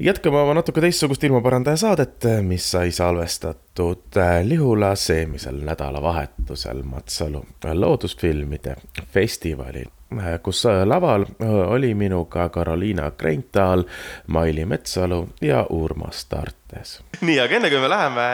jätkame 0.00 0.40
oma 0.40 0.54
natuke 0.54 0.80
teistsugust 0.80 1.24
ilmaparandaja 1.24 1.76
saadet, 1.76 2.24
mis 2.42 2.70
sai 2.70 2.90
salvestatud 2.90 4.16
Lihula 4.42 4.94
seemisel 4.96 5.60
nädalavahetusel 5.64 6.82
Matsalu 6.82 7.44
loodusfilmide 7.72 8.76
festivalil 9.12 9.99
kus 10.42 10.64
laval 10.84 11.24
oli 11.66 11.94
minuga 11.94 12.48
Carolina 12.48 13.10
Kreinthal, 13.10 13.84
Maili 14.26 14.64
Metsalu 14.64 15.28
ja 15.40 15.66
Urmas 15.70 16.24
Tartes. 16.24 17.00
nii, 17.20 17.40
aga 17.40 17.56
enne 17.56 17.70
kui 17.70 17.78
me 17.78 17.88
läheme 17.88 18.26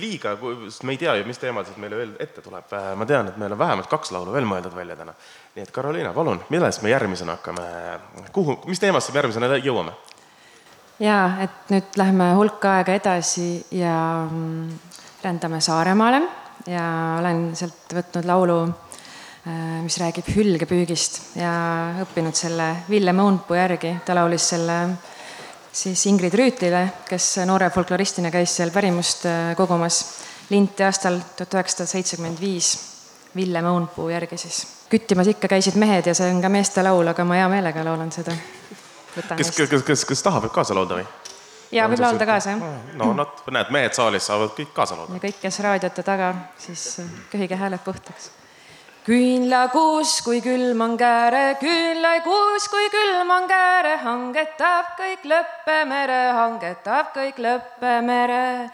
liiga, 0.00 0.34
sest 0.68 0.82
me 0.82 0.96
ei 0.96 0.98
tea 0.98 1.14
ju, 1.20 1.26
mis 1.26 1.38
teemasid 1.38 1.78
meile 1.78 1.96
veel 1.96 2.12
ette 2.18 2.42
tuleb, 2.42 2.74
ma 2.96 3.06
tean, 3.06 3.30
et 3.30 3.38
meil 3.38 3.54
on 3.54 3.58
vähemalt 3.58 3.90
kaks 3.90 4.10
laulu 4.14 4.34
veel 4.34 4.48
mõeldud 4.50 4.74
välja 4.74 4.96
täna. 4.96 5.14
nii 5.54 5.62
et 5.62 5.72
Carolina, 5.72 6.12
palun, 6.12 6.42
millest 6.50 6.82
me 6.82 6.90
järgmisena 6.90 7.38
hakkame, 7.38 7.66
kuhu, 8.32 8.58
mis 8.66 8.82
teemasse 8.82 9.12
me 9.12 9.22
järgmisena 9.22 9.62
jõuame? 9.62 9.94
jaa, 11.00 11.24
et 11.46 11.70
nüüd 11.70 11.96
läheme 11.96 12.32
hulk 12.34 12.64
aega 12.64 12.98
edasi 12.98 13.64
ja 13.70 14.26
mm, 14.26 14.78
rändame 15.22 15.60
Saaremaale 15.60 16.22
ja 16.66 16.86
olen 17.20 17.50
sealt 17.56 17.94
võtnud 17.94 18.26
laulu 18.26 18.62
Äh, 18.64 18.89
mis 19.44 19.96
räägib 19.96 20.26
hülgepüügist 20.34 21.36
ja 21.40 21.52
õppinud 22.02 22.36
selle 22.36 22.84
Ville 22.90 23.12
Mõunpuu 23.16 23.56
järgi. 23.56 23.94
ta 24.04 24.14
laulis 24.14 24.48
selle 24.52 24.76
siis 25.72 26.02
Ingrid 26.06 26.34
Rüütlile, 26.34 26.82
kes 27.08 27.38
noore 27.48 27.70
folkloristina 27.70 28.30
käis 28.30 28.56
seal 28.58 28.72
pärimust 28.74 29.24
äh, 29.26 29.54
kogumas 29.56 30.02
linti 30.50 30.84
aastal 30.84 31.20
tuhat 31.36 31.54
üheksasada 31.54 31.88
seitsekümmend 31.94 32.40
viis. 32.40 32.74
Ville 33.36 33.62
Mõunpuu 33.62 34.08
järgi 34.10 34.36
siis. 34.42 34.64
küttimas 34.90 35.28
ikka 35.30 35.48
käisid 35.48 35.76
mehed 35.78 36.08
ja 36.10 36.14
see 36.18 36.32
on 36.32 36.40
ka 36.42 36.48
meeste 36.50 36.82
laul, 36.82 37.06
aga 37.06 37.24
ma 37.24 37.36
hea 37.38 37.48
meelega 37.48 37.84
laulan 37.86 38.10
seda. 38.12 38.34
kes, 39.14 39.52
kes, 39.54 39.68
kes, 39.70 39.84
kes, 39.86 40.04
kes 40.04 40.22
tahab, 40.26 40.48
võib 40.48 40.56
kaasa 40.56 40.74
laulda 40.74 40.98
või? 40.98 41.06
ja 41.70 41.86
võib 41.88 42.02
laulda 42.02 42.26
kaasa, 42.26 42.56
jah. 42.56 42.82
no 42.98 43.12
nad, 43.14 43.38
näed, 43.54 43.70
mehed 43.70 43.94
saalis 43.94 44.26
saavad 44.26 44.50
kõik 44.58 44.74
kaasa 44.74 44.98
laulda. 44.98 45.14
ja 45.14 45.22
kõik, 45.28 45.38
kes 45.46 45.60
raadiote 45.62 46.02
taga, 46.02 46.34
siis 46.58 46.84
köhige 47.30 47.54
hääled 47.54 47.86
puhtaks 47.86 48.32
küünlakuus, 49.04 50.20
kui 50.24 50.40
külm 50.44 50.80
on 50.84 50.96
kääre, 51.00 51.56
küünlakuus, 51.60 52.68
kui 52.68 52.88
külm 52.92 53.30
on 53.32 53.48
kääre, 53.48 53.96
hangetab 54.04 54.94
kõik 54.98 55.24
lõppemere, 55.30 56.22
hangetab 56.36 57.14
kõik 57.16 57.40
lõppemere. 57.40 58.70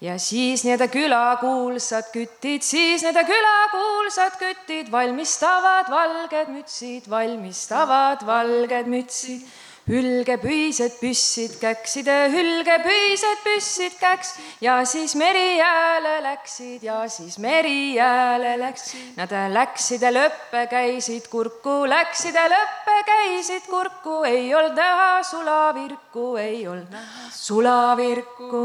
ja 0.00 0.18
siis 0.18 0.64
need 0.64 0.80
külakuulsad 0.92 2.12
kütid, 2.12 2.62
siis 2.64 3.02
need 3.04 3.18
külakuulsad 3.28 4.38
kütid 4.40 4.92
valmistavad 4.92 5.90
valged 5.92 6.48
mütsid, 6.48 7.10
valmistavad 7.10 8.24
valged 8.26 8.88
mütsid 8.88 9.44
hülgepüised 9.90 10.98
püssid 11.00 11.56
käksid, 11.60 12.06
hülgepüised 12.30 13.42
püssid 13.42 13.96
käks 13.98 14.36
ja 14.62 14.78
siis 14.86 15.16
meri 15.18 15.58
jääle 15.58 16.20
läksid 16.22 16.84
ja 16.86 17.02
siis 17.10 17.38
meri 17.42 17.96
jääle 17.96 18.54
läks. 18.60 18.94
Nad 19.18 19.34
läksid 19.54 20.06
ja 20.06 20.12
lõppe 20.14 20.64
käisid 20.70 21.26
kurku, 21.32 21.82
läksid 21.90 22.38
ja 22.38 22.46
lõppe 22.52 22.96
käisid 23.08 23.66
kurku, 23.70 24.22
ei 24.28 24.54
olnud 24.54 24.78
näha 24.78 25.22
sulavirku, 25.26 26.26
ei 26.38 26.66
olnud 26.68 26.90
näha 26.94 27.30
sulavirku. 27.34 28.64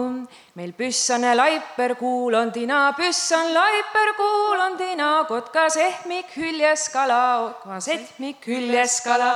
meil 0.56 0.74
püss 0.78 1.10
on 1.12 1.26
laiper, 1.36 1.96
kuul 2.00 2.34
on 2.38 2.52
tina, 2.52 2.94
püss 2.98 3.32
on 3.36 3.54
laiper, 3.54 4.14
kuul 4.18 4.60
on 4.70 4.78
tina, 4.78 5.14
kotkas 5.28 5.78
ehmik 5.78 6.38
hüljes 6.38 6.90
kala, 6.94 7.56
kotkas 7.64 7.88
ehmik 7.98 8.46
hüljes 8.48 9.02
kala 9.04 9.32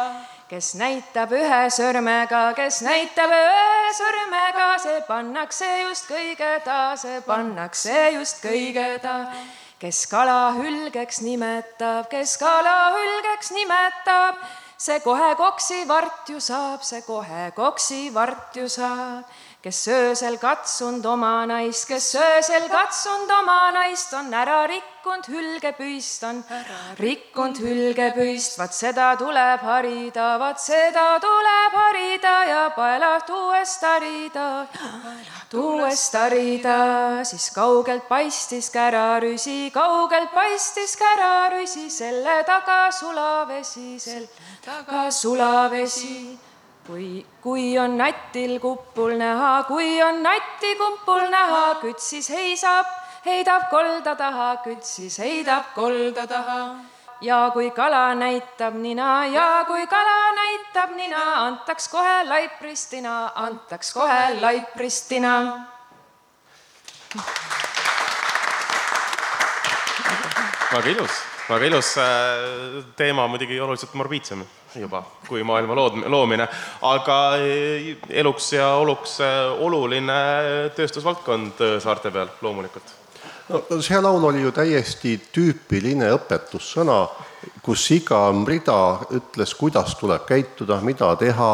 kes 0.49 0.71
näitab 0.79 1.33
ühe 1.37 1.59
sõrmega, 1.69 2.41
kes 2.57 2.79
näitab 2.81 3.29
ühe 3.35 3.89
sõrmega, 3.93 4.69
see 4.81 5.01
pannakse 5.05 5.67
just 5.83 6.09
kõige 6.09 6.55
ta, 6.65 6.79
see 6.97 7.19
pannakse 7.27 7.97
just 8.15 8.41
kõige 8.41 8.87
ta. 9.03 9.19
kes 9.79 9.99
kala 10.11 10.55
hülgeks 10.57 11.21
nimetab, 11.23 12.09
kes 12.11 12.33
kala 12.41 12.95
hülgeks 12.97 13.53
nimetab, 13.55 14.41
see 14.77 14.97
kohe 15.05 15.35
koksi 15.37 15.85
vart 15.87 16.33
ju 16.33 16.41
saab, 16.41 16.81
see 16.83 17.05
kohe 17.05 17.51
koksi 17.55 18.09
vart 18.13 18.57
ju 18.57 18.65
saab 18.67 19.23
kes 19.59 19.87
öösel 19.91 20.37
katsunud 20.39 21.03
oma 21.05 21.45
naist, 21.49 21.83
kes 21.89 22.13
öösel 22.15 22.69
katsunud 22.71 23.31
oma 23.41 23.71
naist, 23.75 24.13
on 24.15 24.31
ära 24.31 24.61
rikkunud 24.71 25.27
hülgepüist, 25.27 26.23
on 26.23 26.39
rikkunud 26.99 27.59
hülgepüist, 27.65 28.55
vaat 28.59 28.77
seda 28.77 29.09
tuleb 29.19 29.67
harida, 29.67 30.29
vaat 30.39 30.63
seda 30.63 31.05
tuleb 31.19 31.75
harida 31.75 32.35
ja 32.47 32.63
paelad 32.75 33.35
uuest 33.35 33.83
harida, 33.83 34.47
uuest 35.51 36.15
harida, 36.15 36.79
siis 37.27 37.51
kaugelt 37.51 38.07
paistis 38.07 38.71
kärarüsi, 38.71 39.73
kaugelt 39.75 40.31
paistis 40.31 40.95
kärarüsi, 40.95 41.89
selle 41.91 42.43
taga 42.47 42.85
sulavesi, 42.95 43.97
selle 43.99 44.29
taga 44.63 45.09
sulavesi 45.11 46.47
kui, 46.89 47.25
kui 47.41 47.77
on 47.77 47.97
natil 47.99 48.57
kupul 48.59 49.13
näha, 49.19 49.63
kui 49.69 50.01
on 50.01 50.23
nati 50.25 50.73
kupul 50.79 51.27
näha, 51.29 51.77
kütt 51.83 52.01
siis 52.01 52.29
heisab, 52.33 52.87
heidab 53.25 53.67
kolda 53.69 54.15
taha, 54.17 54.49
kütt 54.65 54.85
siis 54.87 55.19
heidab 55.21 55.75
kolda 55.75 56.25
taha. 56.27 56.61
ja 57.21 57.51
kui 57.53 57.71
kala 57.75 58.15
näitab 58.15 58.77
nina 58.79 59.25
ja 59.27 59.65
kui 59.67 59.85
kala 59.91 60.31
näitab 60.35 60.93
nina, 60.95 61.23
antaks 61.45 61.89
kohe 61.91 62.23
laipristina, 62.23 63.31
antaks 63.35 63.93
kohe 63.93 64.39
laipristina. 64.41 65.33
väga 70.71 70.89
ilus, 70.89 71.11
väga 71.49 71.65
ilus 71.65 71.97
äh, 71.97 72.85
teema, 72.95 73.27
muidugi 73.27 73.59
oluliselt 73.59 73.93
morbiidsem 73.93 74.45
juba 74.75 75.03
kui 75.27 75.43
maailma 75.43 75.75
lood-, 75.77 76.03
loomine, 76.09 76.47
aga 76.89 77.17
äh, 77.39 77.95
eluks 78.21 78.51
ja 78.53 78.73
oluks 78.81 79.19
äh, 79.25 79.39
oluline 79.65 80.19
tööstusvaldkond 80.77 81.63
saarte 81.81 82.11
peal 82.11 82.29
loomulikult. 82.41 82.95
no 83.49 83.81
see 83.81 84.01
laul 84.01 84.29
oli 84.29 84.43
ju 84.45 84.53
täiesti 84.53 85.15
tüüpiline 85.33 86.11
õpetussõna, 86.17 87.01
kus 87.65 87.89
iga 87.95 88.27
rida 88.47 88.79
ütles, 89.15 89.55
kuidas 89.57 89.95
tuleb 89.99 90.25
käituda, 90.29 90.81
mida 90.85 91.15
teha 91.19 91.51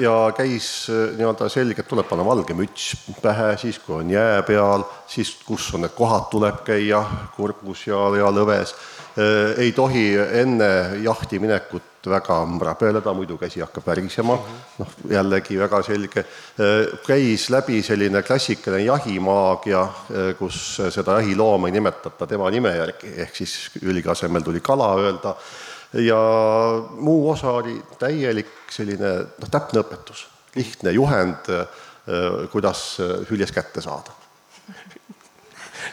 ja 0.00 0.32
käis 0.36 0.88
nii-öelda 0.88 1.48
selgelt, 1.52 1.88
tuleb 1.88 2.08
panna 2.08 2.24
valge 2.24 2.54
müts 2.56 2.94
pähe, 3.22 3.56
siis 3.60 3.78
kui 3.78 3.98
on 4.00 4.10
jää 4.10 4.42
peal, 4.48 4.84
siis 5.06 5.34
kus 5.44 5.68
on 5.74 5.84
need 5.84 5.92
kohad, 5.96 6.30
tuleb 6.32 6.62
käia 6.64 7.02
kurgus 7.36 7.86
ja, 7.86 8.00
ja 8.16 8.30
lõves. 8.32 8.72
Ei 9.56 9.72
tohi 9.72 10.10
enne 10.16 10.68
jahti 11.02 11.38
minekut 11.40 12.06
väga 12.06 12.36
rabeleda, 12.60 13.12
muidu 13.14 13.38
käsi 13.40 13.60
hakkab 13.60 13.86
värisema, 13.86 14.36
noh 14.78 14.92
jällegi 15.10 15.58
väga 15.58 15.82
selge. 15.82 16.24
käis 17.06 17.48
läbi 17.50 17.82
selline 17.82 18.22
klassikaline 18.22 18.84
jahimaagia, 18.84 19.86
kus 20.38 20.80
seda 20.94 21.20
jahilooma 21.20 21.68
ei 21.68 21.76
nimetata 21.78 22.26
tema 22.26 22.50
nime 22.50 22.76
järgi, 22.76 23.14
ehk 23.24 23.36
siis 23.36 23.56
hülge 23.82 24.10
asemel 24.10 24.42
tuli 24.42 24.60
kala 24.60 24.94
öelda. 25.00 25.34
Ja 26.02 26.20
muu 26.98 27.30
osa 27.30 27.56
oli 27.62 27.80
täielik 27.98 28.68
selline 28.70 29.12
noh, 29.38 29.50
täpne 29.50 29.80
õpetus, 29.80 30.26
lihtne 30.54 30.92
juhend, 30.92 31.50
kuidas 32.52 32.98
hüljes 33.30 33.52
kätte 33.52 33.80
saada. 33.80 34.15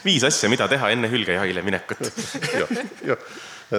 Viis 0.06 0.24
asja, 0.28 0.50
mida 0.52 0.68
teha 0.72 0.92
enne 0.94 1.10
hülgejahile 1.12 1.64
minekut 1.66 2.06
jah, 2.62 2.78
jah, 3.14 3.26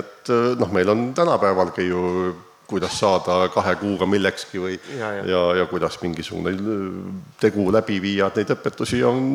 et 0.00 0.34
noh, 0.58 0.74
meil 0.74 0.90
on 0.92 1.06
tänapäevalgi 1.16 1.88
ju 1.88 2.34
kuidas 2.66 2.96
saada 2.96 3.50
kahe 3.52 3.74
kuuga 3.76 4.06
millekski 4.08 4.60
või 4.60 4.76
ja, 4.98 5.10
ja. 5.18 5.24
ja, 5.28 5.42
ja 5.60 5.66
kuidas 5.68 5.98
mingisugune 6.00 6.54
tegu 7.40 7.68
läbi 7.72 8.00
viia, 8.02 8.30
et 8.30 8.40
neid 8.40 8.54
õpetusi 8.56 9.02
on 9.04 9.26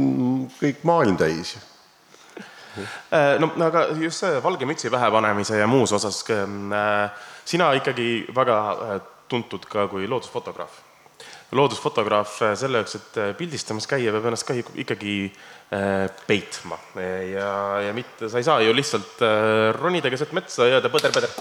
kõik 0.58 0.82
maailm 0.90 1.20
täis 1.20 1.58
Äh, 3.12 3.40
no 3.40 3.50
aga 3.66 3.88
just 3.98 4.24
see 4.24 4.42
valge 4.44 4.68
mütsi 4.70 4.92
pähepanemise 4.94 5.58
ja 5.60 5.68
muus 5.68 5.94
osas, 5.96 6.22
äh, 6.30 7.10
sina 7.46 7.72
ikkagi 7.78 8.28
väga 8.36 8.58
äh, 8.72 9.02
tuntud 9.28 9.66
ka 9.70 9.88
kui 9.88 10.08
loodusfotograaf. 10.08 10.89
Loodusfotograaf 11.56 12.36
selle 12.60 12.82
jaoks, 12.82 12.96
et 13.00 13.20
pildistamas 13.38 13.88
käia, 13.90 14.12
peab 14.14 14.28
ennast 14.30 14.46
ka 14.46 14.54
ikkagi 14.54 15.14
peitma 16.28 16.78
ja, 17.30 17.50
ja 17.88 17.94
mitte, 17.94 18.30
sa 18.30 18.38
ei 18.42 18.46
saa 18.46 18.62
ju 18.62 18.74
lihtsalt 18.74 19.22
ronida 19.78 20.10
keset 20.14 20.34
metsa 20.38 20.66
ja 20.66 20.78
öelda 20.78 20.92
põder-põder 20.94 21.34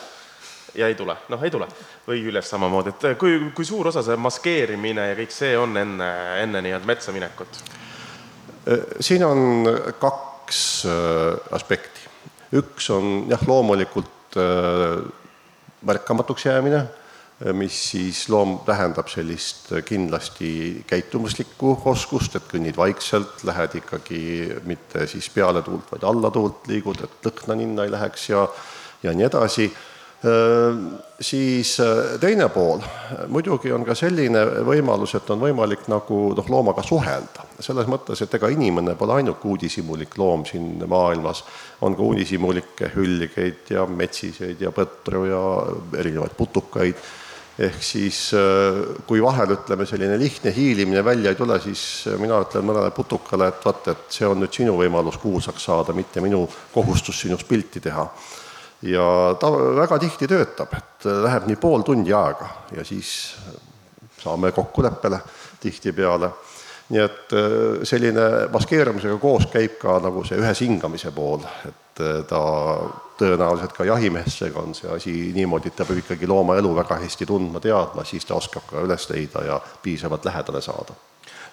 ja 0.76 0.88
ei 0.88 0.94
tule, 0.94 1.16
noh, 1.28 1.44
ei 1.44 1.52
tule. 1.52 1.68
või 2.06 2.22
üles 2.28 2.48
samamoodi, 2.50 2.92
et 2.94 3.18
kui, 3.20 3.36
kui 3.56 3.68
suur 3.68 3.88
osa 3.90 4.02
see 4.04 4.16
maskeerimine 4.20 5.10
ja 5.10 5.16
kõik 5.18 5.32
see 5.34 5.56
on 5.58 5.76
enne, 5.76 6.08
enne 6.42 6.62
nii-öelda 6.64 6.88
metsa 6.88 7.12
minekut? 7.12 7.60
siin 9.00 9.24
on 9.24 9.68
kaks 10.00 10.84
äh, 10.88 11.54
aspekti. 11.56 12.06
üks 12.56 12.90
on 12.92 13.26
jah, 13.28 13.42
loomulikult 13.46 14.37
äh, 14.37 15.00
märkamatuks 15.83 16.46
jäämine, 16.46 16.76
äh, 16.76 16.97
mis 17.55 17.77
siis 17.92 18.24
loom 18.33 18.57
tähendab 18.66 19.07
sellist 19.12 19.68
kindlasti 19.87 20.83
käitumuslikku 20.88 21.77
oskust, 21.87 22.35
et 22.35 22.48
kõnnid 22.51 22.77
vaikselt, 22.77 23.44
lähed 23.46 23.77
ikkagi 23.79 24.22
mitte 24.66 25.07
siis 25.07 25.31
peale 25.31 25.62
tuult, 25.62 25.87
vaid 25.92 26.09
alla 26.09 26.33
tuult 26.35 26.66
liigud, 26.66 27.05
et 27.05 27.31
lõhna 27.31 27.61
ninna 27.61 27.87
ei 27.87 27.94
läheks 27.94 28.29
ja 28.33 28.48
ja 29.03 29.14
nii 29.14 29.29
edasi. 29.29 29.68
Siis 31.20 31.77
teine 32.20 32.48
pool, 32.51 32.81
muidugi 33.31 33.70
on 33.74 33.85
ka 33.87 33.94
selline 33.94 34.40
võimalus, 34.66 35.14
et 35.14 35.29
on 35.31 35.38
võimalik 35.42 35.87
nagu 35.90 36.18
noh, 36.35 36.48
loomaga 36.51 36.83
suhelda. 36.83 37.46
selles 37.61 37.87
mõttes, 37.87 38.22
et 38.22 38.35
ega 38.35 38.51
inimene 38.51 38.94
pole 38.98 39.14
ainuke 39.18 39.48
uudishimulik 39.48 40.18
loom 40.18 40.44
siin 40.46 40.83
maailmas, 40.87 41.44
on 41.81 41.94
ka 41.94 42.03
uudishimulikke 42.03 42.90
hülgeid 42.94 43.70
ja 43.70 43.87
metsiseid 43.87 44.61
ja 44.61 44.70
põtru 44.74 45.24
ja 45.27 45.42
erinevaid 45.98 46.35
putukaid, 46.38 46.94
ehk 47.59 47.83
siis 47.83 48.18
kui 49.09 49.23
vahel, 49.23 49.57
ütleme, 49.57 49.87
selline 49.88 50.18
lihtne 50.21 50.53
hiilimine 50.55 51.03
välja 51.05 51.33
ei 51.33 51.38
tule, 51.38 51.57
siis 51.62 51.81
mina 52.21 52.38
ütlen 52.44 52.66
mõnele 52.68 52.92
putukale, 52.94 53.49
et 53.51 53.64
vaat, 53.66 53.88
et 53.90 54.18
see 54.18 54.29
on 54.29 54.38
nüüd 54.38 54.55
sinu 54.55 54.77
võimalus 54.79 55.18
kuulsaks 55.18 55.66
saada, 55.66 55.97
mitte 55.97 56.23
minu 56.23 56.44
kohustus 56.75 57.25
sinust 57.25 57.49
pilti 57.49 57.83
teha 57.83 58.07
ja 58.83 59.35
ta 59.40 59.51
väga 59.51 59.99
tihti 59.99 60.29
töötab, 60.31 60.75
et 60.79 61.09
läheb 61.25 61.49
nii 61.49 61.59
pool 61.59 61.83
tundi 61.87 62.14
aega 62.14 62.49
ja 62.77 62.85
siis 62.87 63.11
saame 64.18 64.53
kokkuleppele 64.53 65.18
tihtipeale. 65.61 66.31
Nii 66.88 67.03
et 67.05 67.35
äh, 67.37 67.83
selline 67.88 68.48
maskeerumisega 68.53 69.18
koos 69.20 69.48
käib 69.53 69.77
ka 69.83 69.98
nagu 70.05 70.24
see 70.24 70.38
ühes 70.40 70.62
hingamise 70.64 71.12
pool, 71.14 71.44
et 71.68 72.03
äh, 72.05 72.22
ta 72.29 72.40
tõenäoliselt 73.18 73.74
ka 73.74 73.85
jahimeestega 73.85 74.62
on 74.62 74.74
see 74.79 74.90
asi 74.94 75.12
niimoodi, 75.35 75.72
et 75.72 75.77
ta 75.77 75.85
peab 75.88 76.01
ikkagi 76.05 76.29
looma 76.31 76.57
elu 76.61 76.70
väga 76.77 77.01
hästi 77.03 77.27
tundma, 77.27 77.61
teadma, 77.61 78.07
siis 78.07 78.24
ta 78.24 78.38
oskab 78.38 78.66
ka 78.70 78.85
üles 78.87 79.09
leida 79.11 79.44
ja 79.44 79.61
piisavalt 79.83 80.24
lähedale 80.24 80.62
saada. 80.64 80.96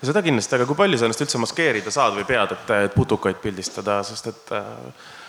Seda 0.06 0.21
kindlasti, 0.21 0.54
aga 0.58 0.67
kui 0.69 0.78
palju 0.78 1.00
sa 1.00 1.08
ennast 1.08 1.24
üldse 1.24 1.39
maskeerida 1.41 1.91
saad 1.91 2.13
või 2.13 2.28
pead, 2.30 2.52
et, 2.54 2.74
et 2.86 2.93
putukaid 2.93 3.39
pildistada, 3.41 4.04
sest 4.06 4.28
et 4.30 4.52
Äh, 4.54 5.24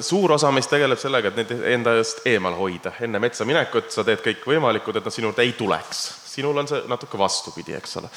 suur 0.00 0.32
osa 0.32 0.50
meist 0.52 0.70
tegeleb 0.70 1.00
sellega, 1.00 1.30
et 1.30 1.38
neid 1.38 1.52
enda 1.72 1.94
eest 1.96 2.20
eemal 2.28 2.56
hoida. 2.58 2.92
enne 3.00 3.20
metsa 3.22 3.46
minekut 3.48 3.90
sa 3.92 4.04
teed 4.04 4.20
kõik 4.24 4.44
võimalikud, 4.46 4.98
et 4.98 5.04
nad 5.04 5.14
sinu 5.14 5.30
juurde 5.30 5.42
ei 5.42 5.52
tuleks. 5.56 6.02
sinul 6.28 6.58
on 6.58 6.68
see 6.68 6.82
natuke 6.88 7.18
vastupidi, 7.18 7.74
eks 7.74 7.96
ole. 7.96 8.10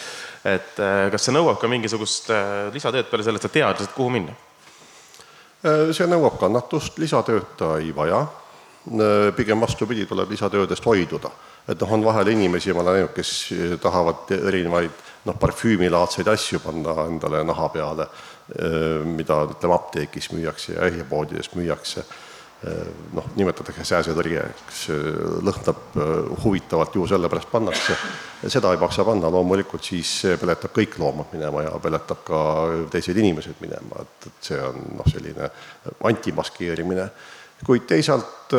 et 0.43 0.79
äh, 0.79 1.09
kas 1.11 1.25
see 1.25 1.35
nõuab 1.35 1.59
ka 1.59 1.67
mingisugust 1.71 2.29
äh, 2.29 2.67
lisatööd 2.73 3.07
peale 3.09 3.23
sellest, 3.23 3.45
et 3.45 3.59
tead 3.59 3.79
lihtsalt, 3.79 3.95
kuhu 3.95 4.09
minna? 4.09 4.35
see 5.93 6.07
nõuab 6.09 6.39
kannatust, 6.41 6.97
lisatööd 6.97 7.55
ta 7.57 7.77
ei 7.77 7.95
vaja. 7.95 8.25
pigem 9.37 9.61
vastupidi, 9.61 10.05
tuleb 10.05 10.29
lisatöödest 10.29 10.85
hoiduda. 10.85 11.31
et 11.67 11.79
noh, 11.79 11.93
on 11.93 12.03
vahel 12.03 12.27
inimesi, 12.27 12.73
ma 12.73 12.81
olen 12.81 12.93
näinud, 12.93 13.13
kes 13.15 13.53
tahavad 13.81 14.31
erinevaid 14.35 14.91
noh, 15.25 15.37
parfüümilaadseid 15.39 16.27
asju 16.27 16.59
panna 16.59 17.05
endale 17.05 17.43
naha 17.43 17.69
peale 17.69 18.07
mida 19.05 19.45
ütleme, 19.47 19.75
apteegis 19.77 20.31
müüakse 20.33 20.75
ja 20.75 20.89
jahipoodides 20.89 21.51
müüakse, 21.55 22.03
noh, 23.15 23.29
nimetatakse 23.39 23.85
sääsetõrjeks, 23.87 24.81
lõhnab 25.47 25.95
huvitavalt, 26.43 26.95
ju 26.95 27.07
sellepärast 27.09 27.49
pannakse. 27.51 27.95
seda 28.47 28.73
ei 28.73 28.81
maksa 28.81 29.05
panna, 29.07 29.31
loomulikult 29.31 29.87
siis 29.87 30.11
see 30.25 30.37
peletab 30.37 30.75
kõik 30.75 30.99
loomad 30.99 31.31
minema 31.33 31.63
ja 31.63 31.71
peletab 31.81 32.21
ka 32.27 32.41
teised 32.91 33.17
inimesed 33.17 33.63
minema, 33.63 34.03
et, 34.03 34.27
et 34.27 34.51
see 34.51 34.59
on 34.61 34.83
noh, 34.99 35.09
selline 35.09 35.49
antimaskeerimine. 36.11 37.09
kuid 37.65 37.87
teisalt 37.87 38.53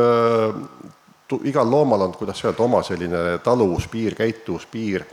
igal 1.44 1.70
loomal 1.70 2.09
on, 2.09 2.12
kuidas 2.16 2.44
öelda, 2.44 2.62
oma 2.64 2.83
selline 2.83 3.38
taluvuspiir, 3.44 4.14
käituvuspiir, 4.18 5.07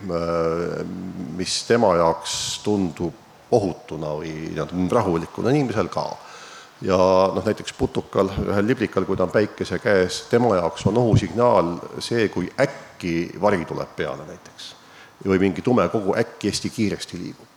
mis 1.38 1.64
tema 1.68 1.94
jaoks 2.00 2.36
tundub 2.64 3.29
ohutuna 3.52 4.14
või 4.20 4.32
nii-öelda 4.50 4.96
rahulikuna, 4.96 5.54
inimesel 5.54 5.90
ka. 5.92 6.06
ja 6.82 6.98
noh, 7.36 7.44
näiteks 7.46 7.74
putukal, 7.74 8.30
ühel 8.46 8.68
liblikal, 8.68 9.06
kui 9.06 9.18
ta 9.18 9.26
on 9.26 9.34
päikese 9.34 9.80
käes, 9.84 10.24
tema 10.30 10.56
jaoks 10.56 10.86
on 10.88 10.98
ohusignaal 10.98 11.76
see, 12.00 12.30
kui 12.30 12.52
äkki 12.60 13.32
vari 13.42 13.66
tuleb 13.66 13.96
peale 13.96 14.26
näiteks. 14.28 14.76
või 15.28 15.40
mingi 15.40 15.62
tume 15.62 15.90
kogu 15.90 16.16
äkki 16.16 16.52
hästi 16.52 16.70
kiiresti 16.70 17.20
liigub 17.20 17.50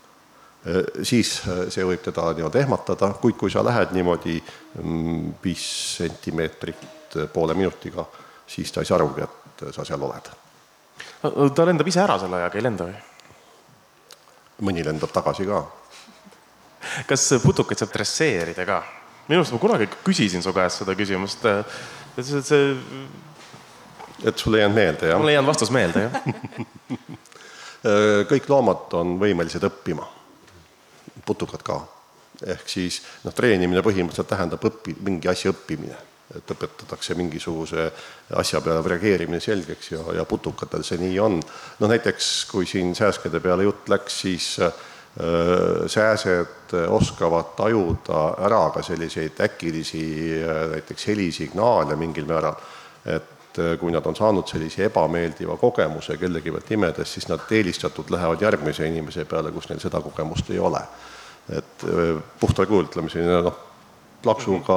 siis 1.03 1.31
see 1.75 1.85
võib 1.85 2.03
teda 2.05 2.29
nii-öelda 2.37 2.61
ehmatada, 2.61 3.09
kuid 3.19 3.35
kui 3.39 3.51
sa 3.51 3.65
lähed 3.67 3.91
niimoodi 3.97 4.37
mm, 4.83 5.33
viis 5.43 5.65
sentimeetrit 5.97 7.17
poole 7.33 7.55
minutiga, 7.59 8.05
siis 8.47 8.71
ta 8.73 8.81
ei 8.81 8.87
saa 8.87 9.01
arugi, 9.01 9.27
et 9.27 9.65
sa 9.75 9.85
seal 9.85 10.03
oled. 10.03 10.31
ta 11.55 11.67
lendab 11.67 11.89
ise 11.91 12.03
ära 12.05 12.19
selle 12.23 12.39
ajaga, 12.39 12.59
ei 12.59 12.67
lenda 12.69 12.87
või? 12.87 13.01
mõni 14.63 14.85
lendab 14.87 15.11
tagasi 15.11 15.47
ka. 15.49 15.63
Kas 17.07 17.29
putukaid 17.43 17.83
saab 17.83 17.95
dresseerida 17.95 18.67
ka? 18.69 18.83
minu 19.29 19.41
arust 19.41 19.55
ma 19.55 19.63
kunagi 19.63 19.89
küsisin 20.03 20.43
su 20.43 20.53
käest 20.53 20.83
seda 20.83 20.97
küsimust. 20.99 21.47
see, 22.19 22.43
see. 22.43 22.77
et 24.25 24.39
sul 24.39 24.55
ei 24.55 24.65
jäänud 24.65 24.77
meelde, 24.77 25.13
jah? 25.13 25.21
mul 25.21 25.33
ei 25.33 25.39
jäänud 25.39 25.55
vastus 25.55 25.75
meelde, 25.75 26.09
jah 26.09 26.23
kõik 28.31 28.47
loomad 28.51 28.95
on 28.99 29.17
võimelised 29.19 29.65
õppima, 29.67 30.07
putukad 31.27 31.65
ka. 31.67 31.81
ehk 32.43 32.71
siis 32.71 33.01
noh, 33.25 33.35
treenimine 33.35 33.83
põhimõtteliselt 33.83 34.31
tähendab 34.31 34.63
õpi-, 34.67 34.97
mingi 35.03 35.29
asja 35.31 35.53
õppimine, 35.53 35.99
et 36.37 36.55
õpetatakse 36.55 37.15
mingisuguse 37.15 37.91
asja 38.39 38.61
peale 38.65 38.83
reageerimine 38.89 39.41
selgeks 39.41 39.93
ja, 39.93 40.01
ja 40.17 40.25
putukatel 40.25 40.85
see 40.87 40.99
nii 41.03 41.19
on. 41.21 41.41
no 41.81 41.91
näiteks, 41.91 42.31
kui 42.51 42.67
siin 42.67 42.95
sääskede 42.95 43.41
peale 43.41 43.67
jutt 43.67 43.91
läks, 43.93 44.21
siis 44.25 44.55
äh, 44.63 44.73
sääsed 45.87 46.73
oskavad 46.89 47.53
tajuda 47.57 48.21
ära 48.47 48.63
ka 48.73 48.83
selliseid 48.83 49.41
äkilisi 49.45 50.05
näiteks 50.73 51.07
helisignaale 51.07 51.97
mingil 52.01 52.25
määral, 52.25 52.57
et 53.05 53.61
kui 53.81 53.93
nad 53.93 54.07
on 54.09 54.17
saanud 54.17 54.49
sellise 54.49 54.87
ebameeldiva 54.89 55.59
kogemuse 55.61 56.17
kellegi 56.17 56.55
pealt 56.55 56.71
imedes, 56.73 57.13
siis 57.13 57.29
nad 57.29 57.45
eelistatult 57.51 58.11
lähevad 58.11 58.41
järgmise 58.41 58.89
inimese 58.89 59.27
peale, 59.29 59.53
kus 59.53 59.69
neil 59.69 59.83
seda 59.85 60.01
kogemust 60.01 60.51
ei 60.51 60.59
ole. 60.59 60.81
et 61.53 61.85
puhtal 62.41 62.67
kujul 62.71 62.87
ütleme 62.87 63.11
selline 63.11 63.41
noh, 63.43 63.57
plaksuga 64.23 64.77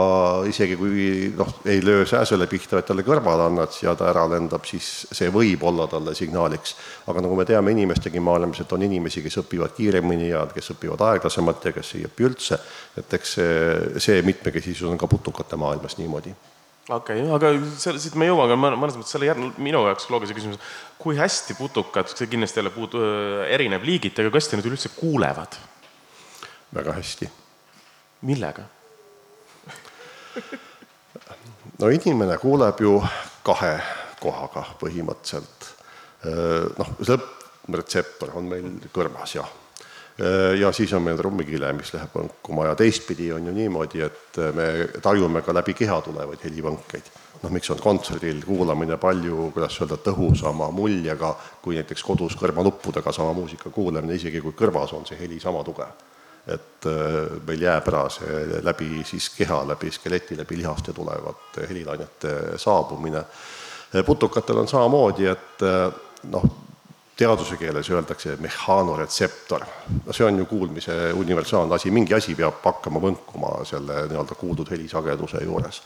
isegi 0.50 0.78
kui 0.80 1.06
noh, 1.38 1.52
ei 1.70 1.82
löö 1.86 2.06
sääsele 2.10 2.48
pihta, 2.50 2.78
vaid 2.80 2.88
talle 2.90 3.06
kõrvale 3.06 3.46
annad 3.50 3.78
ja 3.82 3.94
ta 3.98 4.10
ära 4.12 4.26
lendab, 4.32 4.66
siis 4.68 5.06
see 5.12 5.30
võib 5.34 5.64
olla 5.70 5.88
talle 5.92 6.16
signaaliks. 6.18 6.76
aga 7.12 7.24
nagu 7.26 7.38
me 7.38 7.46
teame 7.46 7.76
inimestegi 7.76 8.20
maailmas, 8.20 8.64
et 8.64 8.74
on 8.74 8.88
inimesi, 8.88 9.24
kes 9.26 9.40
õpivad 9.44 9.76
kiiremini 9.78 10.32
ja 10.32 10.46
kes 10.54 10.74
õpivad 10.76 11.06
aeglasemalt 11.12 11.70
ja 11.70 11.76
kes 11.76 11.96
ei 12.00 12.10
õpi 12.10 12.28
üldse, 12.30 12.60
et 12.98 13.14
eks 13.20 13.38
see, 13.38 13.56
see 14.02 14.26
mitmekesisus 14.26 14.90
on 14.90 14.98
ka 14.98 15.10
putukate 15.12 15.60
maailmas 15.60 15.98
niimoodi 16.02 16.34
okei 16.90 17.22
okay,, 17.24 17.32
aga 17.34 17.52
selle, 17.82 18.02
siit 18.02 18.18
me 18.20 18.28
jõuame 18.30 18.58
mõnes 18.60 18.98
mõttes 18.98 19.14
selle 19.16 19.30
järg-, 19.30 19.58
minu 19.62 19.82
jaoks 19.88 20.10
loogilise 20.14 20.38
küsimuse, 20.38 20.62
kui 21.02 21.18
hästi 21.18 21.58
putukad, 21.58 22.12
see 22.14 22.30
kindlasti 22.30 22.62
jälle 22.62 22.74
puudu, 22.74 23.02
erineb 23.50 23.86
liigiti, 23.88 24.22
aga 24.22 24.34
kas 24.36 24.50
te 24.50 24.60
nüüd 24.60 24.70
üldse 24.74 24.94
kuulevad? 24.98 25.58
väga 26.76 26.96
hästi. 26.98 27.30
millega? 28.28 28.68
No 31.80 31.90
inimene 31.92 32.38
kuuleb 32.38 32.82
ju 32.82 32.96
kahe 33.46 33.76
kohaga 34.22 34.64
põhimõtteliselt. 34.80 35.70
noh, 36.80 36.96
lõppretseptor 37.06 38.34
on 38.40 38.50
meil 38.50 38.72
kõrvas, 38.94 39.36
jah. 39.38 39.52
ja 40.60 40.72
siis 40.74 40.94
on 40.98 41.04
meil 41.06 41.20
trummikile, 41.20 41.74
mis 41.78 41.92
läheb 41.94 42.16
võnkuma 42.16 42.70
ja 42.70 42.78
teistpidi 42.80 43.30
on 43.36 43.46
ju 43.50 43.54
niimoodi, 43.54 44.02
et 44.02 44.42
me 44.56 44.70
tajume 45.04 45.44
ka 45.46 45.54
läbi 45.54 45.76
keha 45.78 46.00
tulevaid 46.08 46.48
helivõnkeid. 46.48 47.12
noh, 47.44 47.54
miks 47.54 47.70
on 47.70 47.84
kontserdil 47.84 48.42
kuulamine 48.48 48.98
palju, 48.98 49.52
kuidas 49.54 49.78
öelda, 49.82 50.00
tõhusama 50.02 50.72
muljega 50.74 51.36
kui 51.62 51.78
näiteks 51.78 52.04
kodus 52.04 52.40
kõrvanuppudega 52.40 53.14
sama 53.14 53.34
muusika 53.38 53.70
kuulamine, 53.70 54.16
isegi 54.16 54.42
kui 54.42 54.58
kõrvas 54.58 54.96
on 54.98 55.06
see 55.06 55.20
heli 55.20 55.40
sama 55.40 55.64
tugev 55.64 56.15
et 56.48 56.86
äh, 56.86 57.38
meil 57.48 57.62
jääb 57.62 57.88
ära 57.90 58.06
see 58.14 58.62
läbi 58.64 59.04
siis 59.08 59.30
keha, 59.34 59.64
läbi 59.68 59.92
skeleti, 59.92 60.38
läbi 60.38 60.60
lihaste 60.62 60.94
tulevate 60.94 61.68
helilainete 61.70 62.58
saabumine. 62.62 63.24
putukatel 64.06 64.58
on 64.58 64.68
samamoodi, 64.68 65.26
et 65.26 65.64
äh, 65.64 65.92
noh, 66.30 66.46
teaduse 67.18 67.58
keeles 67.58 67.90
öeldakse 67.90 68.36
mehaanoretseptor, 68.40 69.64
no 70.06 70.14
see 70.14 70.26
on 70.26 70.38
ju 70.38 70.46
kuulmise 70.46 71.14
universaalne 71.14 71.76
asi, 71.76 71.92
mingi 71.92 72.14
asi 72.14 72.36
peab 72.36 72.60
hakkama 72.64 73.00
võnkuma 73.00 73.64
selle 73.66 74.06
nii-öelda 74.10 74.36
kuuldud 74.36 74.70
helisageduse 74.72 75.44
juures 75.44 75.82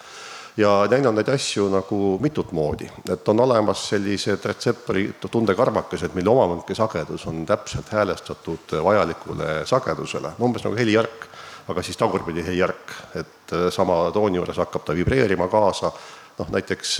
ja 0.57 0.71
näinud 0.91 1.15
neid 1.15 1.29
asju 1.33 1.69
nagu 1.71 2.17
mitut 2.21 2.51
moodi, 2.51 2.89
et 3.11 3.27
on 3.29 3.39
olemas 3.39 3.87
sellised 3.91 4.45
retseptori 4.45 5.05
tundekarvakesed, 5.31 6.15
mille 6.17 6.31
omavõnkesagedus 6.33 7.27
on 7.31 7.45
täpselt 7.49 7.91
häälestatud 7.93 8.77
vajalikule 8.83 9.65
sagedusele, 9.69 10.33
umbes 10.41 10.65
nagu 10.67 10.77
helijärk, 10.79 11.27
aga 11.69 11.83
siis 11.85 11.97
tagurpidi 11.97 12.45
helijärk, 12.45 12.95
et 13.15 13.55
sama 13.73 14.01
tooni 14.13 14.41
juures 14.41 14.57
hakkab 14.57 14.87
ta 14.87 14.95
vibreerima 14.97 15.47
kaasa, 15.51 15.91
noh 16.39 16.55
näiteks 16.55 16.95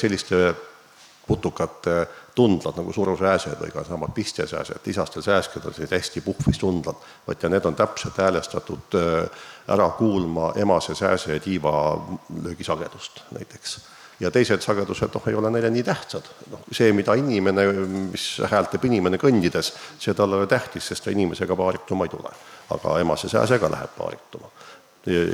selliste 0.00 0.54
putukate 1.26 2.06
tundlad 2.34 2.76
nagu 2.78 2.92
surusääsed 2.92 3.60
või 3.60 3.72
ka 3.74 3.84
samad 3.84 4.12
pistesääsed, 4.14 4.86
isastel 4.86 5.22
sääsked 5.22 5.64
on 5.64 5.74
sellised 5.74 5.96
hästi 5.96 6.22
puhvis 6.24 6.58
tundlad, 6.58 6.98
vot 7.26 7.42
ja 7.42 7.48
need 7.48 7.64
on 7.66 7.76
täpselt 7.78 8.18
häälestatud 8.18 8.98
äh, 8.98 9.46
ära 9.68 9.88
kuulma 9.98 10.52
emase 10.56 10.94
sääse 10.94 11.40
tiiva 11.40 11.72
löögisagedust 12.42 13.24
näiteks. 13.36 13.80
ja 14.20 14.30
teised 14.30 14.60
sagedused 14.60 15.14
noh, 15.14 15.28
ei 15.28 15.34
ole 15.34 15.50
neile 15.50 15.70
nii 15.70 15.82
tähtsad, 15.82 16.26
noh 16.50 16.64
see, 16.72 16.92
mida 16.92 17.14
inimene, 17.16 17.66
mis 18.12 18.26
häält 18.50 18.70
teeb 18.74 18.84
inimene 18.84 19.18
kõndides, 19.18 19.72
see 19.98 20.14
talle 20.14 20.36
ei 20.36 20.44
ole 20.44 20.50
tähtis, 20.50 20.88
sest 20.88 21.04
ta 21.04 21.10
inimesega 21.10 21.56
paarituma 21.56 22.04
ei 22.04 22.12
tule. 22.12 22.34
aga 22.70 22.98
emase 23.00 23.28
sääsega 23.28 23.70
läheb 23.70 23.96
paarituma 23.98 24.50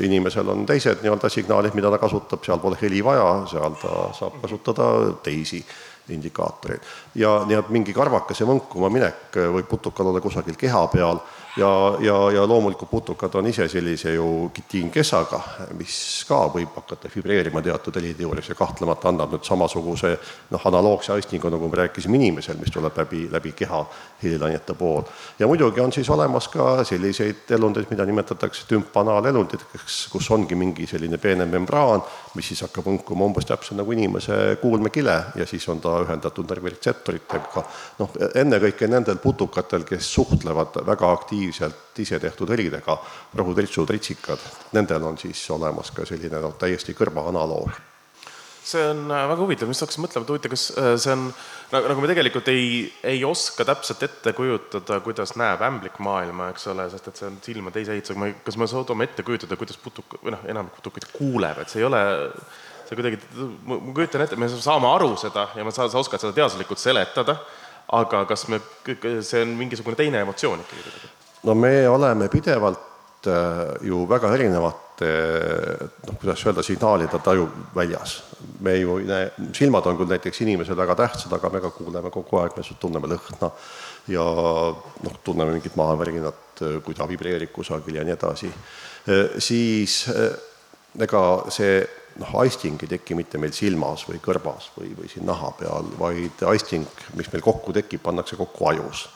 inimesel 0.01 0.49
on 0.49 0.67
teised 0.67 1.03
nii-öelda 1.03 1.29
signaalid, 1.29 1.75
mida 1.75 1.91
ta 1.91 1.99
kasutab, 1.99 2.45
seal 2.47 2.61
pole 2.63 2.79
heli 2.83 3.03
vaja, 3.05 3.47
seal 3.51 3.75
ta 3.81 4.13
saab 4.15 4.39
kasutada 4.43 4.87
teisi 5.27 5.65
indikaatoreid. 6.15 6.81
ja 7.15 7.39
nii 7.47 7.59
et 7.59 7.73
mingi 7.75 7.95
karvakese 7.97 8.47
võnkuma 8.47 8.91
minek 8.93 9.41
võib 9.57 9.69
putukal 9.71 10.13
olla 10.13 10.21
kusagil 10.21 10.59
keha 10.59 10.87
peal 10.93 11.21
ja, 11.57 11.97
ja, 12.01 12.17
ja 12.33 12.47
loomulikult 12.49 12.91
putukad 12.91 13.35
on 13.35 13.47
ise 13.47 13.69
sellise 13.69 14.15
ju 14.15 14.51
kitiinkessaga, 14.55 15.41
mis 15.79 15.97
ka 16.29 16.43
võib 16.53 16.75
hakata 16.77 17.11
vibreerima 17.15 17.63
teatud 17.65 17.97
helide 17.97 18.27
juures 18.27 18.49
ja 18.49 18.59
kahtlemata 18.59 19.09
annab 19.11 19.33
nüüd 19.35 19.47
samasuguse 19.47 20.13
noh, 20.51 20.67
analoogse 20.71 21.15
aistingu, 21.17 21.51
nagu 21.53 21.71
me 21.71 21.81
rääkisime 21.83 22.21
inimesel, 22.21 22.61
mis 22.61 22.73
tuleb 22.75 22.99
läbi, 23.01 23.27
läbi 23.33 23.55
keha 23.57 23.83
helilainete 24.23 24.75
pool. 24.75 25.03
ja 25.39 25.47
muidugi 25.47 25.81
on 25.81 25.93
siis 25.93 26.11
olemas 26.11 26.49
ka 26.49 26.85
selliseid 26.85 27.51
elundeid, 27.51 27.87
mida 27.91 28.05
nimetatakse 28.05 28.67
tümpanaalelunditeks, 28.69 30.09
kus 30.13 30.31
ongi 30.31 30.55
mingi 30.55 30.87
selline 30.87 31.19
peene 31.19 31.47
membraan, 31.47 32.03
mis 32.35 32.49
siis 32.49 32.63
hakkab 32.67 32.87
võnkuma 32.87 33.29
umbes 33.29 33.49
täpselt 33.49 33.79
nagu 33.81 33.93
inimese 33.93 34.59
kuulmekile 34.61 35.17
ja 35.37 35.47
siis 35.47 35.69
on 35.69 35.81
ta 35.81 35.99
ühendatud 36.05 36.49
närviretseptoritega. 36.51 37.65
noh, 37.99 38.15
ennekõike 38.35 38.89
nendel 38.89 39.21
putukatel, 39.23 39.85
kes 39.85 40.15
suhtlevad 40.15 40.81
väga 40.87 41.13
aktiivselt 41.13 41.99
ise 41.99 42.21
tehtud 42.21 42.51
helidega, 42.51 42.99
rohutritsud, 43.35 43.91
ritsikad, 43.91 44.39
nendel 44.73 45.05
on 45.05 45.19
siis 45.19 45.51
olemas 45.51 45.91
ka 45.91 46.07
selline 46.07 46.41
noh, 46.41 46.57
täiesti 46.59 46.95
kõrvaanaloog 46.95 47.96
see 48.67 48.83
on 48.91 49.05
äh, 49.11 49.25
väga 49.31 49.43
huvitav, 49.43 49.71
just 49.71 49.85
hakkasin 49.85 50.05
mõtlema, 50.05 50.27
et 50.27 50.33
huvitav, 50.33 50.53
kas 50.53 50.65
äh, 50.77 50.93
see 51.01 51.15
on, 51.15 51.27
nagu 51.73 52.03
me 52.03 52.11
tegelikult 52.11 52.51
ei, 52.53 52.69
ei 53.07 53.25
oska 53.27 53.67
täpselt 53.69 54.05
ette 54.07 54.33
kujutada, 54.37 55.01
kuidas 55.05 55.37
näeb 55.41 55.65
ämblik 55.67 56.01
maailma, 56.05 56.51
eks 56.55 56.69
ole, 56.73 56.89
sest 56.93 57.11
et 57.11 57.21
see 57.21 57.29
on 57.31 57.41
silmade 57.45 57.83
iseehitus, 57.85 58.15
aga 58.15 58.25
me, 58.25 58.31
kas 58.47 58.59
me 58.61 58.71
suudame 58.71 59.09
ette 59.09 59.27
kujutada, 59.27 59.59
kuidas 59.61 59.79
putuk, 59.83 60.19
või 60.23 60.35
noh, 60.35 60.47
enamik 60.51 60.79
putukaid 60.81 61.11
kuuleb, 61.15 61.63
et 61.63 61.73
see 61.73 61.83
ei 61.83 61.89
ole, 61.89 62.03
see 62.89 62.99
kuidagi, 62.99 63.21
ma 63.67 63.81
kujutan 63.91 64.27
ette, 64.27 64.41
me 64.41 64.51
saame 64.53 64.91
aru 64.91 65.15
seda 65.21 65.51
ja 65.57 65.67
ma 65.67 65.75
saan, 65.75 65.93
sa 65.93 66.03
oskad 66.03 66.23
seda 66.23 66.37
teaduslikult 66.37 66.83
seletada, 66.83 67.39
aga 67.97 68.25
kas 68.27 68.49
me, 68.51 68.59
see 68.87 69.45
on 69.47 69.55
mingisugune 69.61 69.99
teine 69.99 70.27
emotsioon 70.27 70.65
ikkagi 70.67 71.15
no 71.47 71.55
me 71.55 71.89
oleme 71.89 72.29
pidevalt 72.29 73.27
äh, 73.27 73.87
ju 73.87 74.07
väga 74.09 74.31
erinevate 75.01 75.89
noh, 76.07 76.17
kuidas 76.21 76.45
öelda, 76.47 76.63
signaalide 76.63 77.19
taju 77.19 77.49
väljas. 77.75 78.23
me 78.61 78.77
ju 78.77 78.99
ei 78.99 79.05
näe, 79.05 79.31
silmad 79.53 79.87
on 79.87 79.97
küll 79.97 80.09
näiteks 80.09 80.41
inimesel 80.41 80.77
väga 80.77 80.95
tähtsad, 80.95 81.33
aga 81.33 81.51
me 81.51 81.61
ka 81.61 81.71
kuuleme 81.71 82.11
kogu 82.11 82.39
aeg, 82.39 82.57
me 82.57 82.63
tunneme 82.81 83.09
lõhna 83.09 83.51
ja 84.09 84.25
noh, 85.03 85.19
tunneme 85.25 85.53
mingit 85.53 85.77
maavärinat, 85.77 86.63
kui 86.85 86.95
ta 86.95 87.09
vibreerib 87.09 87.53
kusagil 87.53 87.97
ja 87.97 88.05
nii 88.05 88.15
edasi. 88.15 88.51
Siis 89.39 90.07
ega 91.01 91.23
see 91.51 91.85
noh, 92.21 92.35
aisting 92.41 92.81
ei 92.83 92.89
teki 92.89 93.15
mitte 93.15 93.39
meil 93.39 93.53
silmas 93.53 94.07
või 94.09 94.21
kõrvas 94.23 94.71
või, 94.77 94.95
või 94.97 95.09
siin 95.09 95.27
naha 95.27 95.53
peal, 95.59 95.91
vaid 95.99 96.47
aisting, 96.49 96.87
mis 97.15 97.33
meil 97.33 97.45
kokku 97.45 97.73
tekib, 97.77 98.03
pannakse 98.03 98.37
kokku 98.37 98.69
ajus 98.73 99.09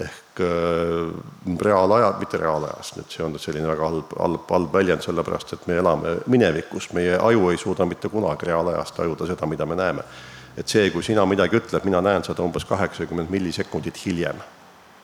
ehk 0.00 0.40
äh, 0.40 1.56
reaalaja, 1.64 2.12
mitte 2.18 2.38
reaalajas, 2.40 2.94
nüüd 2.96 3.12
see 3.12 3.24
on 3.24 3.34
nüüd 3.34 3.42
selline 3.42 3.68
väga 3.68 3.88
halb, 3.88 4.14
halb, 4.18 4.46
halb 4.50 4.74
väljend, 4.74 5.04
sellepärast 5.04 5.54
et 5.56 5.66
me 5.70 5.78
elame 5.80 6.16
minevikus, 6.32 6.90
meie 6.96 7.18
aju 7.18 7.50
ei 7.50 7.58
suuda 7.60 7.86
mitte 7.88 8.08
kunagi 8.12 8.48
reaalajas 8.50 8.94
tajuda 8.96 9.28
seda, 9.30 9.48
mida 9.50 9.66
me 9.66 9.78
näeme. 9.78 10.06
et 10.58 10.68
see, 10.68 10.90
kui 10.90 11.02
sina 11.02 11.24
midagi 11.26 11.56
ütled, 11.56 11.84
mina 11.86 12.00
näen 12.02 12.24
seda 12.26 12.42
umbes 12.42 12.64
kaheksakümmend 12.68 13.30
millisekundit 13.30 14.00
hiljem 14.04 14.40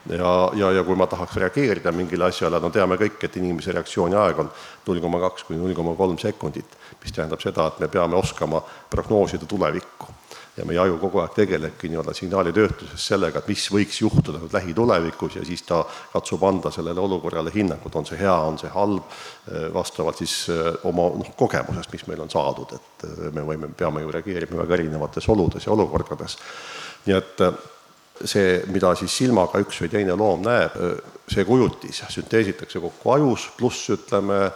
ja, 0.09 0.51
ja, 0.53 0.71
ja 0.71 0.83
kui 0.83 0.95
ma 0.95 1.07
tahaks 1.07 1.37
reageerida 1.39 1.91
mingile 1.91 2.27
asjale, 2.27 2.59
no 2.59 2.69
teame 2.69 2.97
kõik, 2.99 3.17
et 3.23 3.37
inimese 3.39 3.71
reaktsiooni 3.75 4.15
aeg 4.19 4.43
on 4.43 4.51
null 4.87 5.01
koma 5.03 5.21
kaks 5.23 5.47
kuni 5.47 5.59
null 5.61 5.75
koma 5.75 5.95
kolm 5.95 6.19
sekundit, 6.21 6.77
mis 7.01 7.15
tähendab 7.15 7.41
seda, 7.43 7.67
et 7.71 7.79
me 7.83 7.91
peame 7.91 8.19
oskama 8.19 8.61
prognoosida 8.91 9.47
tulevikku 9.49 10.13
ja 10.57 10.65
meie 10.65 10.79
aju 10.81 10.97
kogu 11.01 11.21
aeg 11.21 11.35
tegelebki 11.35 11.89
nii-öelda 11.91 12.13
signaalitöötluses 12.17 13.05
sellega, 13.11 13.41
et 13.41 13.49
mis 13.51 13.67
võiks 13.73 13.99
juhtuda 14.01 14.41
nüüd 14.41 14.55
lähitulevikus 14.55 15.37
ja 15.37 15.45
siis 15.45 15.61
ta 15.67 15.83
katsub 16.13 16.43
anda 16.47 16.71
sellele 16.73 17.01
olukorrale 17.03 17.53
hinnangut, 17.53 17.95
on 17.95 18.07
see 18.09 18.17
hea, 18.19 18.33
on 18.49 18.57
see 18.61 18.71
halb, 18.73 19.05
eh, 19.51 19.67
vastavalt 19.73 20.23
siis 20.23 20.35
eh, 20.53 20.69
oma 20.89 21.11
noh, 21.21 21.31
kogemusest, 21.37 21.93
mis 21.93 22.07
meil 22.09 22.25
on 22.25 22.33
saadud, 22.33 22.73
et 22.73 23.07
eh, 23.07 23.27
me 23.35 23.45
võime, 23.45 23.69
peame 23.77 24.01
ju 24.01 24.13
reageerima 24.15 24.63
väga 24.63 24.79
erinevates 24.79 25.29
oludes 25.33 25.67
ja 25.67 25.75
olukordades. 25.75 26.37
nii 27.05 27.15
et 27.15 27.45
see, 28.25 28.57
mida 28.73 28.95
siis 28.97 29.13
silmaga 29.13 29.61
üks 29.61 29.83
või 29.83 29.91
teine 29.93 30.15
loom 30.17 30.41
näeb, 30.43 30.73
see 31.29 31.45
kujutis 31.45 32.01
sünteesitakse 32.09 32.81
kokku 32.81 33.13
ajus, 33.13 33.45
pluss 33.59 33.93
ütleme, 33.93 34.47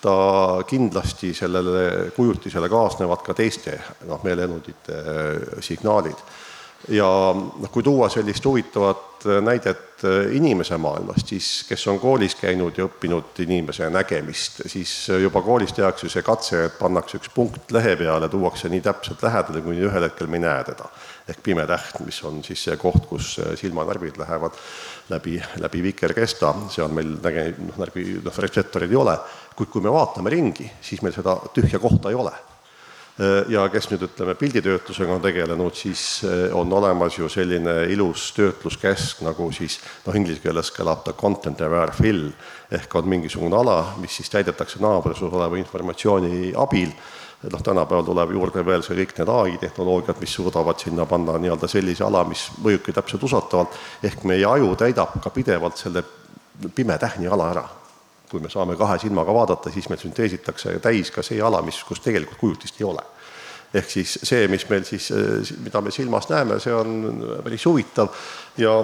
ta 0.00 0.64
kindlasti 0.66 1.34
sellele 1.34 2.10
kujutisele 2.16 2.68
kaasnevad 2.68 3.24
ka 3.24 3.34
teiste 3.36 3.76
noh, 4.08 4.22
meeleelundite 4.24 4.96
äh, 4.96 5.58
signaalid. 5.60 6.16
ja 6.88 7.06
noh, 7.36 7.68
kui 7.72 7.84
tuua 7.84 8.08
sellist 8.08 8.44
huvitavat 8.44 9.26
äh, 9.26 9.42
näidet 9.44 10.04
äh, 10.04 10.32
inimese 10.36 10.78
maailmast, 10.80 11.28
siis 11.28 11.50
kes 11.68 11.84
on 11.92 12.00
koolis 12.00 12.34
käinud 12.40 12.78
ja 12.80 12.86
õppinud 12.88 13.42
inimese 13.44 13.90
nägemist, 13.92 14.62
siis 14.72 14.94
juba 15.20 15.42
koolis 15.44 15.76
tehakse 15.76 16.08
see 16.08 16.24
katse, 16.24 16.64
et 16.70 16.78
pannakse 16.78 17.20
üks 17.20 17.28
punkt 17.34 17.72
lehe 17.76 17.92
peale, 18.00 18.28
tuuakse 18.32 18.72
nii 18.72 18.80
täpselt 18.86 19.22
lähedale, 19.26 19.60
kuni 19.66 19.84
ühel 19.84 20.08
hetkel 20.08 20.32
me 20.32 20.40
ei 20.40 20.46
näe 20.46 20.64
teda. 20.72 20.88
ehk 21.28 21.42
pime 21.42 21.66
täht, 21.66 22.00
mis 22.02 22.24
on 22.24 22.40
siis 22.42 22.64
see 22.64 22.76
koht, 22.80 23.04
kus 23.06 23.36
silmanärvid 23.60 24.16
lähevad 24.18 24.56
läbi, 25.12 25.36
läbi 25.60 25.82
vikerkesta, 25.82 26.54
seal 26.72 26.88
meil 26.88 27.12
näge-, 27.22 27.52
noh, 27.60 27.76
närvi, 27.78 28.06
noh, 28.24 28.40
retseptoreid 28.48 28.90
ei 28.90 28.98
ole 28.98 29.18
kuid 29.56 29.70
kui 29.72 29.82
me 29.84 29.92
vaatame 29.92 30.30
ringi, 30.32 30.68
siis 30.82 31.02
meil 31.04 31.14
seda 31.14 31.36
tühja 31.54 31.80
kohta 31.82 32.10
ei 32.10 32.18
ole. 32.18 32.32
ja 33.52 33.66
kes 33.68 33.90
nüüd 33.90 34.06
ütleme, 34.06 34.32
pilditöötlusega 34.38 35.12
on 35.12 35.20
tegelenud, 35.20 35.74
siis 35.76 36.22
eh, 36.24 36.54
on 36.56 36.70
olemas 36.72 37.18
ju 37.18 37.26
selline 37.28 37.74
ilus 37.92 38.30
töötluskäsk 38.32 39.20
nagu 39.26 39.50
siis 39.52 39.76
noh, 40.06 40.14
inglise 40.16 40.40
keeles 40.40 40.70
kõlab 40.72 41.02
ta 41.04 41.12
content 41.12 41.60
aware 41.60 41.92
fill 41.92 42.30
ehk 42.72 42.94
on 42.96 43.10
mingisugune 43.12 43.58
ala, 43.58 43.74
mis 44.00 44.14
siis 44.16 44.32
täidetakse 44.32 44.80
naabruses 44.80 45.26
oleva 45.28 45.58
informatsiooni 45.60 46.54
abil. 46.56 46.94
Noh, 47.50 47.60
tänapäeval 47.64 48.06
tuleb 48.08 48.32
juurde 48.36 48.64
veel 48.64 48.86
see 48.86 48.96
kõik 49.02 49.12
need 49.18 49.32
ai 49.34 49.58
tehnoloogiad, 49.66 50.16
mis 50.20 50.38
suudavad 50.38 50.80
sinna 50.80 51.04
panna 51.08 51.36
nii-öelda 51.40 51.68
sellise 51.68 52.06
ala, 52.06 52.22
mis 52.28 52.46
mõjubki 52.64 52.94
täpselt 52.96 53.26
usutavalt, 53.28 53.76
ehk 54.04 54.24
meie 54.28 54.48
aju 54.48 54.72
täidab 54.80 55.20
ka 55.20 55.34
pidevalt 55.34 55.76
selle 55.80 56.04
pime 56.76 56.96
tähni 57.00 57.28
ala 57.28 57.50
ära 57.52 57.66
kui 58.30 58.40
me 58.40 58.50
saame 58.50 58.76
kahe 58.78 58.98
silmaga 59.02 59.34
vaadata, 59.34 59.72
siis 59.74 59.88
meil 59.90 60.00
sünteesitakse 60.00 60.78
täis 60.82 61.10
ka 61.14 61.24
see 61.26 61.40
ala, 61.42 61.62
mis, 61.66 61.82
kus 61.86 62.02
tegelikult 62.04 62.38
kujutist 62.40 62.80
ei 62.80 62.88
ole. 62.88 63.04
ehk 63.74 63.90
siis 63.90 64.16
see, 64.26 64.48
mis 64.50 64.66
meil 64.68 64.84
siis, 64.84 65.12
mida 65.62 65.80
me 65.80 65.92
silmas 65.94 66.26
näeme, 66.30 66.58
see 66.60 66.74
on 66.74 67.22
päris 67.44 67.66
huvitav 67.66 68.08
ja 68.58 68.80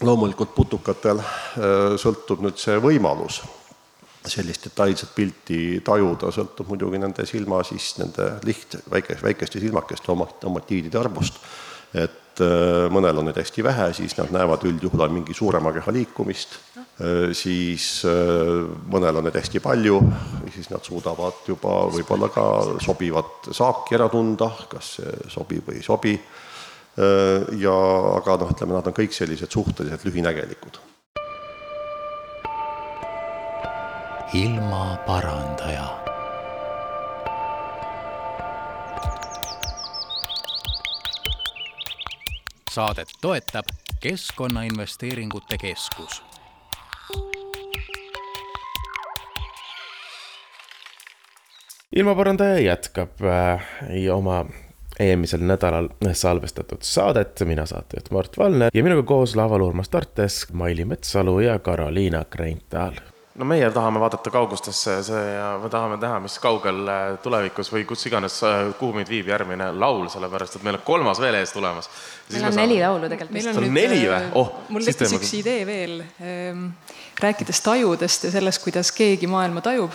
loomulikult 0.00 0.54
putukatel 0.54 1.20
äh, 1.20 1.96
sõltub 2.00 2.42
nüüd 2.42 2.58
see 2.58 2.78
võimalus 2.82 3.42
sellist 4.26 4.66
detailset 4.66 5.12
pilti 5.14 5.80
tajuda, 5.84 6.28
sõltub 6.34 6.68
muidugi 6.68 6.98
nende 7.00 7.24
silma 7.28 7.62
siis 7.64 7.94
nende 8.00 8.34
liht-, 8.44 8.76
väike, 8.92 9.16
väikeste 9.22 9.62
silmakeste 9.62 10.12
oma, 10.12 10.26
omatiidide 10.44 11.00
arvust. 11.00 11.40
et 11.94 12.29
äh, 12.44 12.86
mõnel 12.92 13.20
on 13.20 13.30
neid 13.30 13.38
hästi 13.40 13.64
vähe, 13.64 13.90
siis 13.96 14.16
nad 14.18 14.32
näevad 14.34 14.64
üldjuhul 14.68 15.08
mingi 15.12 15.36
suurema 15.36 15.72
keha 15.76 15.94
liikumist 15.94 16.58
Äh, 17.00 17.30
siis 17.32 18.02
äh, 18.04 18.66
mõnel 18.92 19.16
on 19.16 19.24
neid 19.24 19.38
hästi 19.38 19.62
palju, 19.64 20.00
siis 20.52 20.68
nad 20.72 20.84
suudavad 20.84 21.46
juba 21.48 21.86
võib-olla 21.94 22.28
ka 22.32 22.44
sobivat 22.84 23.48
saaki 23.56 23.96
ära 23.96 24.10
tunda, 24.12 24.50
kas 24.68 24.98
see 24.98 25.32
sobib 25.32 25.70
või 25.70 25.80
ei 25.80 25.86
sobi. 25.86 26.14
Ja 27.00 27.72
aga 28.18 28.34
noh, 28.42 28.50
ütleme, 28.50 28.74
nad 28.74 28.88
on 28.90 28.92
kõik 28.92 29.14
sellised 29.14 29.54
suhteliselt 29.54 30.02
lühinägelikud. 30.04 30.82
ilmaparandaja 34.36 35.99
saadet 42.70 43.08
toetab 43.20 43.64
Keskkonnainvesteeringute 44.00 45.58
Keskus 45.58 46.22
ilmaparandaja 51.96 52.58
jätkab 52.58 53.22
äh, 53.22 53.66
oma 54.14 54.46
eelmisel 55.00 55.40
nädalal 55.40 55.88
salvestatud 56.12 56.82
saadet, 56.82 57.40
mina 57.44 57.66
saatejuht 57.66 58.10
Mart 58.10 58.38
Valner 58.38 58.70
ja 58.74 58.84
minuga 58.84 59.02
koos 59.02 59.36
laval 59.36 59.66
Urmas 59.66 59.88
Tartes, 59.88 60.46
Maili 60.52 60.84
Metsalu 60.84 61.40
ja 61.40 61.58
Karoliina 61.58 62.24
Kreintal. 62.24 63.00
No 63.38 63.46
meie 63.46 63.68
tahame 63.70 64.00
vaadata 64.02 64.30
kaugustesse 64.34 64.96
see 65.06 65.26
ja 65.34 65.52
me 65.62 65.70
tahame 65.70 65.98
näha, 66.02 66.18
mis 66.24 66.36
kaugel 66.42 66.80
äh, 66.90 67.02
tulevikus 67.22 67.70
või 67.70 67.84
kus 67.86 68.02
iganes, 68.10 68.40
äh, 68.46 68.72
kuhu 68.78 68.96
meid 68.96 69.10
viib 69.10 69.30
järgmine 69.30 69.70
laul, 69.76 70.08
sellepärast 70.10 70.58
et 70.58 70.66
meil 70.66 70.80
on 70.80 70.84
kolmas 70.86 71.20
veel 71.22 71.38
ees 71.38 71.54
tulemas. 71.54 71.88
meil 72.32 72.48
on 72.48 72.58
neli 72.58 72.80
laulu 72.82 73.12
tegelikult. 73.12 73.36
meil 73.38 73.52
on 73.52 73.62
nüüd, 73.62 73.76
neli 73.76 74.00
või? 74.02 74.16
Äh, 74.18 74.34
oh, 74.40 74.52
mul 74.74 74.88
tekkis 74.88 75.14
üks 75.20 75.32
idee 75.38 75.62
veel, 75.68 75.96
ähm, 76.26 76.66
rääkides 77.22 77.62
tajudest 77.62 78.26
ja 78.26 78.34
sellest, 78.34 78.64
kuidas 78.66 78.90
keegi 78.96 79.30
maailma 79.30 79.62
tajub 79.64 79.94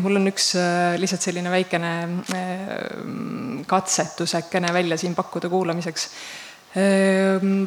mul 0.00 0.16
on 0.16 0.30
üks 0.30 0.54
lihtsalt 0.96 1.26
selline 1.26 1.50
väikene 1.52 1.90
katsetusekene 3.68 4.70
välja 4.72 4.96
siin 4.96 5.12
pakkuda 5.12 5.50
kuulamiseks. 5.52 6.06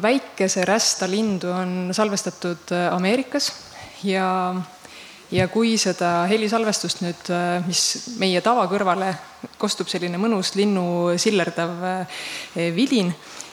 väikese 0.02 0.64
rästa 0.66 1.06
lindu 1.06 1.52
on 1.54 1.92
salvestatud 1.94 2.74
Ameerikas 2.90 3.52
ja, 4.04 4.54
ja 5.30 5.48
kui 5.52 5.76
seda 5.80 6.24
helisalvestust 6.30 7.02
nüüd, 7.04 7.30
mis 7.66 7.82
meie 8.22 8.40
tavakõrvale 8.44 9.12
kostub 9.58 9.90
selline 9.90 10.20
mõnus 10.22 10.54
linnu 10.58 11.14
sillerdav 11.20 11.82
vilin, 12.76 13.12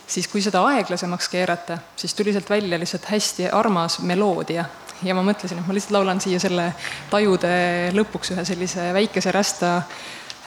siis 0.09 0.27
kui 0.27 0.41
seda 0.41 0.61
aeglasemaks 0.71 1.29
keerata, 1.29 1.79
siis 1.95 2.13
tuli 2.17 2.33
sealt 2.33 2.49
välja 2.49 2.79
lihtsalt 2.81 3.09
hästi 3.11 3.49
armas 3.53 3.99
meloodia 4.05 4.65
ja 5.03 5.15
ma 5.15 5.23
mõtlesin, 5.23 5.61
et 5.61 5.67
ma 5.67 5.75
lihtsalt 5.75 5.95
laulan 5.95 6.21
siia 6.23 6.39
selle 6.41 6.69
tajude 7.11 7.51
lõpuks 7.95 8.33
ühe 8.35 8.45
sellise 8.47 8.89
väikese 8.95 9.33
rästa 9.35 9.71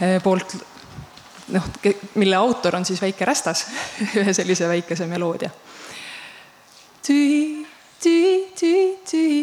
eh, 0.01 0.19
poolt 0.23 0.57
noh, 1.53 1.69
mille 2.21 2.37
autor 2.39 2.77
on 2.79 2.87
siis 2.89 3.03
väike 3.03 3.27
rästas, 3.29 3.67
ühe 4.21 4.35
sellise 4.37 4.69
väikese 4.69 5.07
meloodia. 5.11 5.51
tühi, 7.07 7.67
tühi, 8.03 8.35
tühi, 8.59 8.87
tühi, 9.11 9.43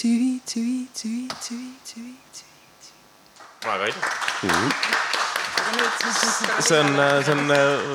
tui, 0.00 0.40
tui, 0.52 0.88
tui, 1.00 1.68
tui. 1.94 2.14
väga 3.64 3.86
ilus. 3.86 4.04
see 6.60 6.80
on, 6.80 7.00
see 7.24 7.32
on 7.32 7.48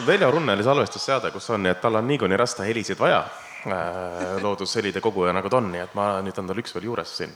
Veljo 0.07 0.31
Runneli 0.31 0.63
salvestusseade, 0.63 1.31
kus 1.31 1.49
on 1.49 1.63
nii, 1.63 1.75
et 1.75 1.81
tal 1.81 1.95
on 1.99 2.07
niikuinii 2.07 2.38
rasta 2.39 2.63
helisid 2.67 2.99
vaja 2.99 3.23
Äh, 3.67 4.39
loodushelide 4.39 5.01
koguja, 5.03 5.33
nagu 5.35 5.49
ta 5.51 5.57
on, 5.59 5.65
nii 5.73 5.81
et 5.83 5.95
ma 5.97 6.05
nüüd 6.23 6.38
on 6.39 6.47
tal 6.47 6.59
üks 6.62 6.71
veel 6.71 6.85
juures 6.88 7.12
siin. 7.17 7.33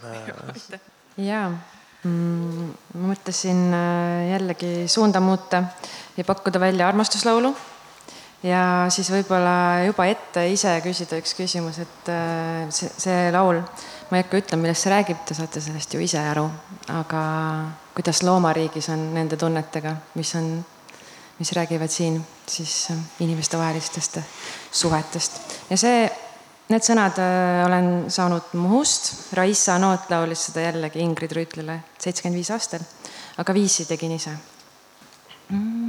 jaa 1.19 1.49
mm,, 1.51 2.69
ma 2.95 3.09
mõtlesin 3.09 3.59
äh, 3.75 4.29
jällegi 4.29 4.69
suunda 4.87 5.19
muuta 5.19 5.65
ja 6.15 6.23
pakkuda 6.23 6.61
välja 6.63 6.87
armastuslaulu. 6.87 7.51
ja 8.47 8.63
siis 8.87 9.11
võib-olla 9.11 9.83
juba 9.89 10.07
ette 10.07 10.45
ise 10.47 10.77
küsida 10.85 11.19
üks 11.19 11.35
küsimus, 11.35 11.81
et 11.83 12.13
äh, 12.15 12.71
see, 12.71 12.87
see 13.03 13.27
laul, 13.35 13.59
ma 14.13 14.19
ei 14.19 14.27
hakka 14.27 14.37
ütlema, 14.43 14.61
millest 14.67 14.85
see 14.85 14.91
räägib, 14.93 15.23
te 15.25 15.33
saate 15.33 15.61
sellest 15.63 15.93
ju 15.95 16.01
ise 16.05 16.21
aru, 16.21 16.43
aga 16.93 17.21
kuidas 17.95 18.19
loomariigis 18.21 18.91
on 18.93 19.07
nende 19.15 19.39
tunnetega, 19.41 19.95
mis 20.19 20.35
on, 20.37 20.51
mis 21.39 21.51
räägivad 21.57 21.89
siin 21.89 22.19
siis 22.45 22.91
inimestevahelistest 23.25 24.19
suhetest. 24.69 25.41
ja 25.71 25.79
see, 25.81 26.05
need 26.69 26.85
sõnad 26.85 27.17
olen 27.65 27.89
saanud 28.13 28.53
Muhust, 28.61 29.33
Raissa 29.33 29.79
Noot 29.81 30.05
laulis 30.13 30.45
seda 30.51 30.67
jällegi 30.67 31.01
Ingrid 31.01 31.33
Rüütlile 31.33 31.79
seitsekümmend 31.97 32.37
viis 32.37 32.53
aastal, 32.53 32.85
aga 33.41 33.57
viisi 33.57 33.89
tegin 33.89 34.13
ise. 34.19 34.37
Mm 35.49 35.82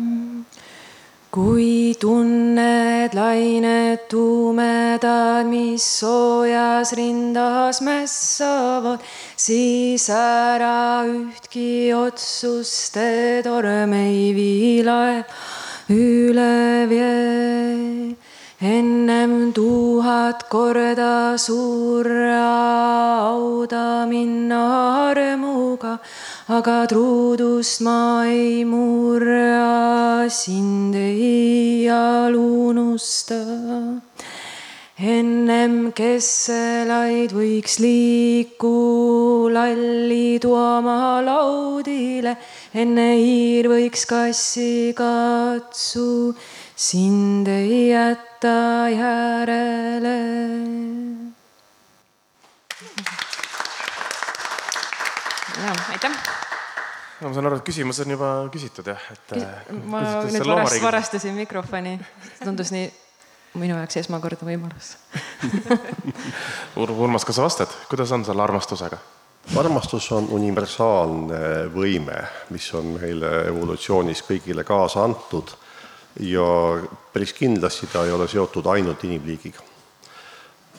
kui 1.34 1.96
tunned 1.98 3.10
lained 3.18 4.04
tumedad, 4.06 5.42
mis 5.50 5.82
soojas 5.82 6.92
rindas 6.94 7.80
mässavad, 7.82 9.02
siis 9.34 10.06
ära 10.14 11.02
ühtki 11.10 11.90
otsuste 11.90 13.42
torm 13.42 13.96
ei 13.98 14.30
vii 14.36 14.86
laev 14.86 15.26
üle 15.90 16.86
vee. 16.92 18.33
Ennem 18.60 19.52
tuhat 19.52 20.48
korda 20.48 21.36
surra 21.36 22.50
hauda 23.26 24.06
minna 24.06 25.10
armuga 25.10 25.98
aga 26.48 26.86
truudust 26.86 27.80
ma 27.80 28.24
ei 28.26 28.64
murra, 28.64 30.28
sind 30.28 30.94
ei 30.94 31.88
unusta. 32.34 34.00
ennem 34.96 35.90
kesselaid 35.92 37.32
võiks 37.34 37.80
liiku 37.82 39.50
lalli 39.50 40.38
tuoma 40.38 41.20
laudile, 41.24 42.36
enne 42.72 43.08
hiir 43.18 43.66
võiks 43.68 44.06
kassi 44.06 44.94
katsu, 44.94 46.34
sind 46.76 47.48
ei 47.48 47.88
jäta 47.88 48.88
järele 48.90 50.16
ja 55.64 55.74
aitäh. 55.90 56.10
no 57.20 57.28
ma 57.28 57.34
saan 57.34 57.46
aru, 57.46 57.60
et 57.60 57.66
küsimus 57.66 58.00
on 58.02 58.10
juba 58.16 58.32
küsitud 58.52 58.90
jah, 58.90 59.06
et. 59.14 59.34
ma 59.86 60.02
nüüd 60.26 60.46
varast, 60.50 60.82
varastasin 60.82 61.38
mikrofoni, 61.38 61.96
tundus 62.42 62.74
nii 62.74 62.90
minu 63.62 63.78
jaoks 63.78 64.02
esmakordne 64.02 64.50
võimalus 64.50 64.96
Ur-, 66.80 66.90
Urmas, 66.90 67.22
kas 67.22 67.38
sa 67.38 67.46
vastad, 67.46 67.74
kuidas 67.90 68.10
on 68.16 68.26
selle 68.26 68.42
armastusega? 68.42 68.98
armastus 69.60 70.10
on 70.16 70.26
universaalne 70.34 71.68
võime, 71.70 72.18
mis 72.50 72.66
on 72.74 72.96
meile 72.98 73.44
evolutsioonis 73.52 74.24
kõigile 74.26 74.66
kaasa 74.66 75.04
antud 75.06 75.54
ja 76.20 76.48
päris 77.12 77.32
kindlasti 77.32 77.86
ta 77.92 78.04
ei 78.04 78.12
ole 78.12 78.28
seotud 78.28 78.66
ainult 78.66 79.04
inimliigiga. 79.04 79.62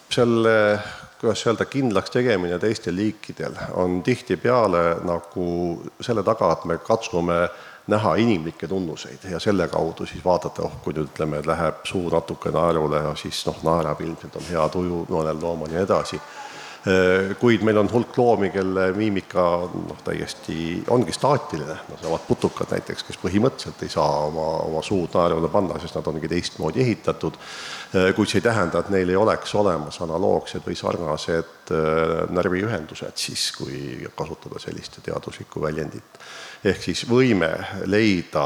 selle 0.10 0.80
kuidas 1.20 1.48
öelda, 1.48 1.66
kindlaks 1.66 2.12
tegemine 2.12 2.60
teistel 2.60 2.96
liikidel 2.96 3.56
on 3.74 4.04
tihtipeale 4.04 4.84
nagu 5.04 5.46
selle 6.02 6.24
taga, 6.24 6.52
et 6.54 6.66
me 6.66 6.78
katsume 6.78 7.38
näha 7.88 8.16
inimlikke 8.16 8.68
tunnuseid 8.68 9.26
ja 9.32 9.40
selle 9.40 9.68
kaudu 9.68 10.06
siis 10.06 10.26
vaadata, 10.26 10.66
oh, 10.66 10.80
kui 10.84 10.94
nüüd 10.94 11.10
ütleme, 11.10 11.42
läheb 11.46 11.84
suu 11.86 12.10
natuke 12.10 12.52
naerule 12.54 13.02
siis 13.22 13.44
noh, 13.46 13.62
naerab 13.64 14.02
ilmselt 14.02 14.36
on 14.36 14.48
hea 14.50 14.66
tuju 14.74 15.06
mõnel 15.10 15.42
loomal 15.42 15.72
ja 15.72 15.80
nii 15.80 15.88
edasi 15.88 16.22
kuid 17.40 17.64
meil 17.66 17.80
on 17.82 17.88
hulk 17.90 18.18
loomi, 18.18 18.52
kelle 18.54 18.92
miimika 18.94 19.44
noh, 19.74 20.02
täiesti 20.06 20.84
ongi 20.94 21.14
staatiline, 21.16 21.80
needsamad 21.90 22.28
putukad 22.28 22.70
näiteks, 22.76 23.08
kes 23.08 23.18
põhimõtteliselt 23.24 23.82
ei 23.82 23.90
saa 23.90 24.20
oma, 24.28 24.46
oma 24.68 24.84
suud 24.86 25.16
naerule 25.18 25.50
panna, 25.50 25.80
sest 25.82 25.98
nad 25.98 26.06
ongi 26.12 26.30
teistmoodi 26.30 26.84
ehitatud, 26.86 27.40
äh, 27.40 28.12
kuid 28.18 28.30
see 28.30 28.38
ei 28.38 28.46
tähenda, 28.46 28.84
et 28.84 28.94
neil 28.94 29.10
ei 29.10 29.18
oleks 29.18 29.56
olemas 29.58 29.98
analoogsed 30.06 30.62
või 30.68 30.78
sarnased 30.78 31.74
äh, 31.74 32.14
närviühendused 32.38 33.18
siis, 33.18 33.48
kui 33.58 34.06
kasutada 34.14 34.62
sellist 34.62 35.02
teaduslikku 35.02 35.66
väljendit. 35.66 36.22
ehk 36.64 36.86
siis 36.86 37.02
võime 37.10 37.50
leida 37.90 38.46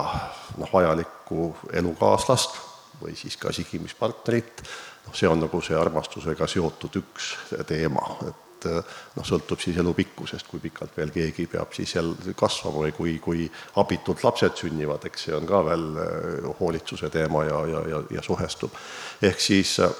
noh, 0.57 0.71
vajalikku 0.71 1.51
elukaaslast 1.73 2.68
või 3.01 3.15
siis 3.17 3.37
ka 3.39 3.53
sigimispartnerit 3.55 4.63
noh, 5.09 5.15
see 5.15 5.29
on 5.29 5.41
nagu 5.45 5.61
see 5.63 5.77
armastusega 5.77 6.47
seotud 6.47 6.99
üks 7.01 7.31
teema, 7.67 8.05
et 8.27 8.67
noh, 8.67 9.25
sõltub 9.25 9.61
siis 9.61 9.77
elu 9.79 9.93
pikkusest, 9.95 10.47
kui 10.49 10.61
pikalt 10.63 10.97
veel 10.97 11.13
keegi 11.15 11.47
peab 11.51 11.73
siis 11.75 11.95
seal 11.95 12.11
kasvama 12.37 12.83
või 12.85 12.93
kui, 12.95 13.15
kui 13.23 13.47
abitult 13.79 14.23
lapsed 14.25 14.59
sünnivad, 14.59 15.05
eks 15.07 15.27
see 15.27 15.37
on 15.37 15.47
ka 15.49 15.63
veel 15.69 15.87
eh, 16.03 16.51
hoolitsuse 16.59 17.11
teema 17.13 17.45
ja, 17.47 17.63
ja, 17.71 17.83
ja, 17.93 18.03
ja 18.17 18.25
suhestub. 18.25 18.75
ehk 19.21 19.39
siis 19.39 19.77
äh, 19.79 19.93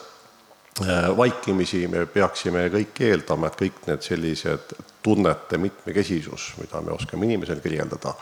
vaikimisi 1.17 1.88
me 1.88 2.05
peaksime 2.05 2.67
kõik 2.73 3.01
eeldama, 3.07 3.47
et 3.49 3.59
kõik 3.59 3.81
need 3.88 4.03
sellised 4.05 4.75
tunnete 5.03 5.57
mitmekesisus, 5.57 6.53
mida 6.59 6.81
me 6.81 6.93
oskame 6.95 7.25
inimesel 7.25 7.63
kirjeldada, 7.63 8.13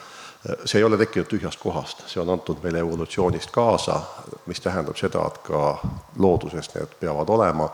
see 0.65 0.79
ei 0.79 0.83
ole 0.83 0.97
tekkinud 0.97 1.27
tühjast 1.27 1.59
kohast, 1.59 2.03
see 2.07 2.21
on 2.21 2.29
antud 2.29 2.61
meile 2.63 2.79
evolutsioonist 2.83 3.51
kaasa, 3.51 3.99
mis 4.47 4.61
tähendab 4.63 4.97
seda, 4.99 5.25
et 5.27 5.39
ka 5.47 5.61
looduses 6.19 6.69
need 6.75 6.97
peavad 6.99 7.29
olema. 7.29 7.69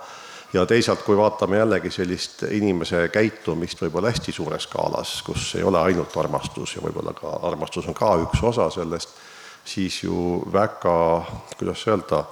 ja 0.54 0.66
teisalt, 0.70 1.02
kui 1.02 1.18
vaatame 1.18 1.58
jällegi 1.58 1.90
sellist 1.92 2.44
inimese 2.44 3.08
käitumist 3.10 3.82
võib-olla 3.82 4.12
hästi 4.14 4.32
suures 4.32 4.68
skaalas, 4.68 5.22
kus 5.26 5.56
ei 5.58 5.64
ole 5.64 5.80
ainult 5.80 6.18
armastus 6.18 6.76
ja 6.76 6.82
võib-olla 6.82 7.14
ka 7.18 7.40
armastus 7.50 7.88
on 7.88 7.98
ka 7.98 8.12
üks 8.22 8.44
osa 8.44 8.70
sellest, 8.70 9.18
siis 9.66 10.04
ju 10.04 10.44
väga, 10.54 11.26
kuidas 11.58 11.88
öelda 11.88 12.24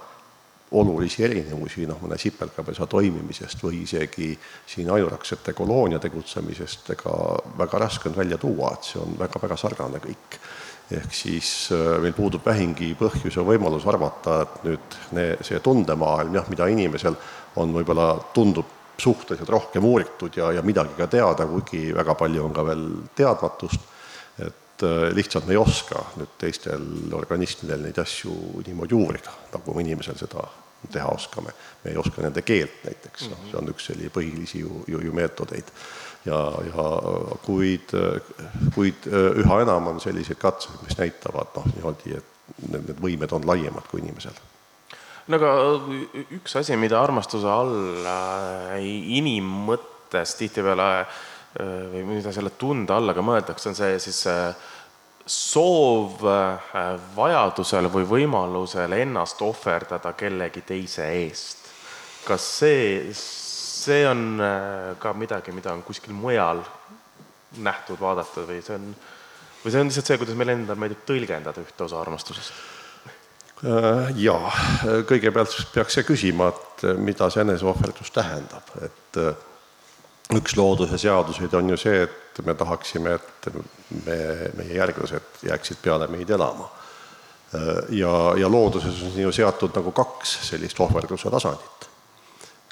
olulisi 0.72 1.24
erinevusi 1.24 1.86
noh, 1.86 2.00
mõne 2.02 2.18
sipelgapesa 2.20 2.86
toimimisest 2.90 3.62
või 3.64 3.82
isegi 3.84 4.32
siin 4.66 4.90
ajuraksete 4.90 5.54
koloonia 5.56 6.00
tegutsemisest, 6.02 6.92
ega 6.96 7.14
väga 7.58 7.80
raske 7.84 8.08
on 8.10 8.16
välja 8.16 8.38
tuua, 8.40 8.72
et 8.76 8.90
see 8.90 9.00
on 9.02 9.16
väga-väga 9.18 9.58
sarnane 9.60 10.02
kõik. 10.02 10.38
ehk 10.92 11.14
siis 11.14 11.70
äh, 11.72 12.00
meil 12.02 12.12
puudub 12.12 12.44
vähimgi 12.46 12.90
põhjus 12.98 13.36
ja 13.36 13.44
võimalus 13.46 13.86
arvata, 13.88 14.42
et 14.42 14.64
nüüd 14.66 14.96
ne, 15.16 15.26
see 15.40 15.60
tundemaailm 15.60 16.34
jah, 16.34 16.48
mida 16.52 16.66
inimesel 16.68 17.16
on 17.56 17.72
võib-olla, 17.72 18.16
tundub 18.34 18.66
suhteliselt 19.00 19.48
rohkem 19.48 19.84
uuritud 19.84 20.36
ja, 20.36 20.50
ja 20.52 20.62
midagi 20.62 20.96
ka 20.98 21.06
teada, 21.06 21.46
kuigi 21.48 21.94
väga 21.94 22.14
palju 22.18 22.44
on 22.44 22.52
ka 22.52 22.64
veel 22.66 22.84
teadmatust, 23.16 23.88
et 24.38 24.61
äh, 24.86 25.08
lihtsalt 25.16 25.46
me 25.48 25.56
ei 25.56 25.60
oska 25.60 26.04
nüüd 26.18 26.36
teistel 26.40 26.84
organismidel 27.16 27.86
neid 27.86 27.98
asju 28.02 28.62
niimoodi 28.66 28.98
uurida, 28.98 29.34
nagu 29.54 29.78
inimesel 29.80 30.18
seda 30.20 30.44
teha 30.92 31.08
oskame. 31.14 31.52
me 31.84 31.90
ei 31.90 31.98
oska 31.98 32.22
nende 32.22 32.42
keelt 32.42 32.82
näiteks, 32.84 33.28
noh, 33.30 33.42
see 33.50 33.58
on 33.60 33.70
üks 33.70 33.90
selline 33.90 34.10
põhilisi 34.14 34.64
ju, 34.64 34.84
ju, 34.90 35.02
ju 35.06 35.12
meetodeid. 35.14 35.70
ja, 36.26 36.38
ja 36.66 36.86
kuid, 37.46 37.94
kuid 38.74 39.10
üha 39.12 39.60
enam 39.62 39.92
on 39.94 40.00
selliseid 40.02 40.38
katseid, 40.42 40.80
mis 40.86 40.98
näitavad 40.98 41.54
noh, 41.58 41.68
niimoodi, 41.76 42.16
et 42.18 42.66
need, 42.68 42.82
need 42.88 42.98
võimed 43.02 43.36
on 43.38 43.46
laiemad 43.46 43.86
kui 43.90 44.02
inimesel 44.02 44.38
no 45.30 45.38
aga 45.38 45.52
üks 46.38 46.56
asi, 46.58 46.76
mida 46.80 47.00
armastuse 47.02 47.48
all 47.50 48.06
äh, 48.08 48.78
inimmõttes 49.18 50.36
tihtipeale 50.40 50.88
äh, 51.02 51.08
või 51.92 52.04
mida 52.16 52.32
selle 52.34 52.54
tunde 52.58 52.94
alla 52.96 53.14
ka 53.14 53.24
mõeldakse, 53.24 53.70
on 53.70 53.78
see 53.78 53.98
siis 54.02 54.24
äh, 54.30 54.50
soov 55.26 56.22
äh, 56.26 56.74
vajadusel 57.16 57.88
või 57.92 58.06
võimalusel 58.08 58.96
ennast 58.98 59.42
ohverdada 59.42 60.12
kellegi 60.18 60.64
teise 60.66 61.06
eest. 61.22 61.58
kas 62.26 62.44
see, 62.58 63.10
see 63.18 64.02
on 64.06 64.40
äh, 64.42 64.92
ka 64.98 65.12
midagi, 65.14 65.54
mida 65.54 65.72
on 65.72 65.82
kuskil 65.82 66.14
mujal 66.14 66.62
nähtud, 67.58 68.00
vaadatud 68.00 68.46
või 68.48 68.60
see 68.62 68.76
on, 68.78 68.92
või 69.64 69.72
see 69.72 69.80
on 69.80 69.90
lihtsalt 69.90 70.10
see, 70.10 70.20
kuidas 70.20 70.38
meil 70.38 70.54
endal 70.54 70.78
meeldib 70.78 71.02
tõlgendada 71.06 71.62
ühte 71.62 71.86
osa 71.86 72.00
armastusest? 72.02 72.52
Äh, 73.62 74.10
jaa, 74.18 74.50
kõigepealt 75.06 75.54
peaks 75.74 75.98
see 75.98 76.06
küsima, 76.06 76.50
et 76.50 76.86
mida 76.98 77.30
see 77.30 77.44
eneseohverdus 77.46 78.10
tähendab, 78.14 78.74
et 78.82 79.22
üks 80.38 80.56
looduse 80.56 80.98
seaduseid 80.98 81.54
on 81.58 81.72
ju 81.72 81.78
see, 81.80 82.02
et 82.06 82.40
me 82.46 82.54
tahaksime, 82.58 83.16
et 83.18 83.48
me, 84.06 84.18
meie 84.58 84.76
järglased 84.78 85.44
jääksid 85.48 85.82
peale 85.82 86.08
meid 86.12 86.30
elama. 86.30 86.68
ja, 87.92 88.12
ja 88.40 88.48
looduses 88.48 89.02
on 89.10 89.18
ju 89.20 89.32
seatud 89.32 89.74
nagu 89.76 89.92
kaks 89.92 90.38
sellist 90.48 90.80
ohverduse 90.80 91.30
tasandit. 91.30 91.88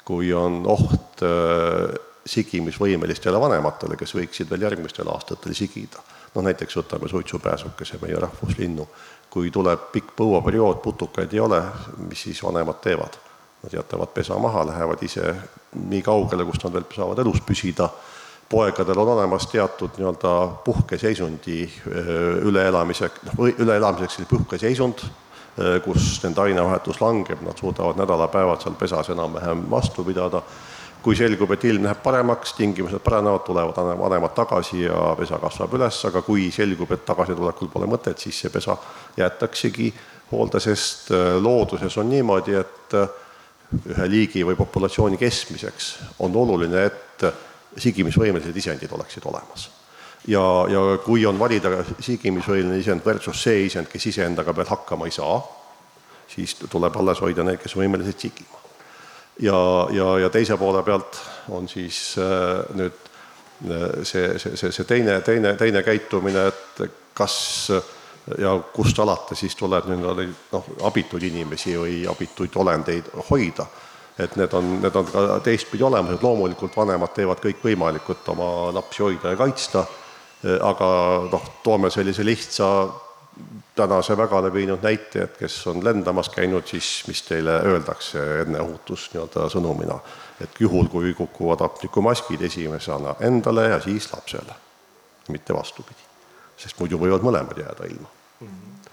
kui 0.05 0.33
on 0.33 0.63
oht 0.65 1.21
äh, 1.21 1.93
sigimisvõimelistele 2.25 3.39
vanematele, 3.39 3.97
kes 3.97 4.15
võiksid 4.15 4.49
veel 4.49 4.65
järgmistel 4.67 5.09
aastatel 5.09 5.53
sigida, 5.57 6.01
noh 6.35 6.45
näiteks 6.45 6.77
võtame 6.77 7.09
suitsupääsukese, 7.09 7.99
meie 8.01 8.19
rahvuslinnu, 8.21 8.87
kui 9.29 9.51
tuleb 9.51 9.89
pikk 9.93 10.15
põuaperiood, 10.17 10.81
putukaid 10.83 11.33
ei 11.33 11.39
ole, 11.39 11.61
mis 12.09 12.27
siis 12.27 12.43
vanemad 12.43 12.81
teevad? 12.83 13.17
Nad 13.61 13.73
jätavad 13.73 14.09
pesa 14.13 14.37
maha, 14.41 14.65
lähevad 14.67 15.03
ise 15.05 15.35
nii 15.89 16.01
kaugele, 16.01 16.45
kus 16.45 16.63
nad 16.63 16.73
veel 16.73 16.87
saavad 16.95 17.19
elus 17.21 17.43
püsida, 17.45 17.89
poegadel 18.49 18.97
on 19.03 19.13
olemas 19.13 19.45
teatud 19.47 19.99
nii-öelda 19.99 20.31
puhkeseisundi 20.65 21.59
üleelamiseks, 22.49 23.21
noh, 23.29 23.45
üleelamiseks 23.51 24.17
selline 24.17 24.31
puhkeseisund, 24.31 25.05
kus 25.85 26.09
nende 26.23 26.41
ainevahetus 26.41 26.99
langeb, 27.03 27.45
nad 27.45 27.59
suudavad 27.59 28.01
nädalapäevad 28.01 28.65
seal 28.65 28.75
pesas 28.79 29.13
enam-vähem 29.13 29.65
vastu 29.71 30.03
pidada. 30.07 30.41
Kui 31.01 31.15
selgub, 31.17 31.49
et 31.55 31.63
ilm 31.65 31.87
läheb 31.87 31.97
paremaks, 32.03 32.51
tingimused 32.53 33.01
paranevad, 33.01 33.41
tulevad 33.45 33.77
vanemad 33.97 34.35
tagasi 34.37 34.83
ja 34.83 35.15
pesa 35.17 35.39
kasvab 35.41 35.73
üles, 35.73 35.97
aga 36.05 36.21
kui 36.21 36.51
selgub, 36.53 36.91
et 36.93 37.05
tagasitulekul 37.05 37.71
pole 37.73 37.87
mõtet, 37.89 38.21
siis 38.21 38.37
see 38.43 38.51
pesa 38.53 38.75
jäetaksegi 39.17 39.87
hoolde, 40.31 40.61
sest 40.61 41.09
looduses 41.41 41.97
on 41.97 42.09
niimoodi, 42.09 42.53
et 42.59 42.95
ühe 43.71 44.07
liigi 44.09 44.45
või 44.45 44.57
populatsiooni 44.59 45.17
kestmiseks 45.17 45.91
on 46.19 46.35
oluline, 46.35 46.85
et 46.85 47.27
sigimisvõimelised 47.79 48.57
isendid 48.57 48.91
oleksid 48.91 49.25
olemas. 49.25 49.69
ja, 50.27 50.43
ja 50.69 50.81
kui 51.05 51.25
on 51.25 51.39
valida 51.39 51.83
sigimisvõimeline 51.99 52.79
isend 52.79 53.05
versus 53.05 53.43
see 53.43 53.65
isend, 53.65 53.87
kes 53.87 54.05
iseendaga 54.11 54.55
veel 54.55 54.69
hakkama 54.69 55.07
ei 55.07 55.15
saa, 55.15 55.39
siis 56.27 56.55
tuleb 56.69 56.97
alles 56.97 57.21
hoida 57.21 57.43
need, 57.43 57.61
kes 57.61 57.75
on 57.75 57.83
võimelised 57.85 58.19
sigima 58.19 58.61
ja, 59.39 59.87
ja, 59.91 60.19
ja 60.19 60.29
teise 60.29 60.57
poole 60.57 60.83
pealt 60.83 61.19
on 61.49 61.67
siis 61.69 62.15
äh, 62.21 62.61
nüüd 62.77 62.99
äh, 63.71 64.03
see, 64.03 64.37
see, 64.39 64.55
see, 64.57 64.71
see 64.71 64.87
teine, 64.87 65.21
teine, 65.25 65.55
teine 65.59 65.83
käitumine, 65.83 66.47
et 66.51 66.91
kas 67.17 67.35
ja 68.37 68.59
kust 68.73 68.99
alates 68.99 69.39
siis 69.39 69.55
tuleb 69.55 69.87
nii-öelda 69.89 70.27
noh, 70.51 70.67
abituid 70.87 71.23
inimesi 71.29 71.77
või 71.77 72.01
abituid 72.09 72.55
olendeid 72.55 73.09
hoida. 73.29 73.65
et 74.19 74.35
need 74.35 74.53
on, 74.53 74.67
need 74.81 74.95
on 74.95 75.05
ka 75.07 75.39
teistpidi 75.43 75.83
olemas, 75.83 76.13
et 76.13 76.23
loomulikult 76.23 76.75
vanemad 76.77 77.13
teevad 77.15 77.39
kõik 77.41 77.63
võimalikut 77.63 78.27
oma 78.29 78.73
lapsi 78.75 79.01
hoida 79.03 79.31
ja 79.33 79.39
kaitsta, 79.39 79.85
aga 80.61 80.89
noh, 81.31 81.47
toome 81.63 81.89
sellise 81.89 82.25
lihtsa 82.25 82.67
tänase 83.75 84.17
väga 84.17 84.41
levinud 84.43 84.83
näite, 84.83 85.23
et 85.23 85.37
kes 85.37 85.55
on 85.71 85.83
lendamas 85.83 86.29
käinud, 86.29 86.67
siis 86.67 87.03
mis 87.07 87.23
teile 87.25 87.57
öeldakse 87.71 88.21
enne 88.43 88.61
ohutus 88.61 89.07
nii-öelda 89.13 89.47
sõnumina, 89.55 89.97
et 90.43 90.59
juhul, 90.59 90.91
kui 90.91 91.13
kukuvad 91.17 91.63
hapnikumaskid 91.65 92.41
esimesena 92.51 93.15
endale 93.19 93.69
ja 93.71 93.81
siis 93.81 94.11
lapsele, 94.13 94.59
mitte 95.29 95.53
vastupidi. 95.53 96.10
Sest 96.61 96.79
muidu 96.79 96.99
võivad 97.01 97.25
mõlemad 97.25 97.61
jääda 97.63 97.89
ilma 97.89 98.07
mm. 98.07 98.47
-hmm. 98.47 98.89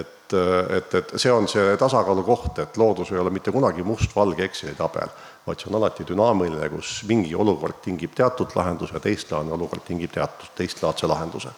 et, 0.00 0.36
et, 0.78 0.94
et 1.00 1.14
see 1.16 1.32
on 1.32 1.48
see 1.48 1.76
tasakaalu 1.80 2.24
koht, 2.26 2.58
et 2.58 2.76
loodus 2.76 3.12
ei 3.12 3.18
ole 3.18 3.30
mitte 3.30 3.52
kunagi 3.54 3.82
must-valge 3.82 4.44
Exceli 4.44 4.74
tabel, 4.78 5.12
vaid 5.46 5.60
see 5.60 5.72
on 5.72 5.80
alati 5.80 6.06
dünaamiline, 6.08 6.70
kus 6.76 7.02
mingi 7.08 7.34
olukord 7.34 7.82
tingib 7.84 8.14
teatud 8.14 8.56
lahenduse, 8.56 9.00
teistlaadne 9.00 9.52
olukord 9.58 9.86
tingib 9.86 10.12
teatud 10.12 10.56
teistlaadse 10.56 11.06
lahenduse 11.06 11.54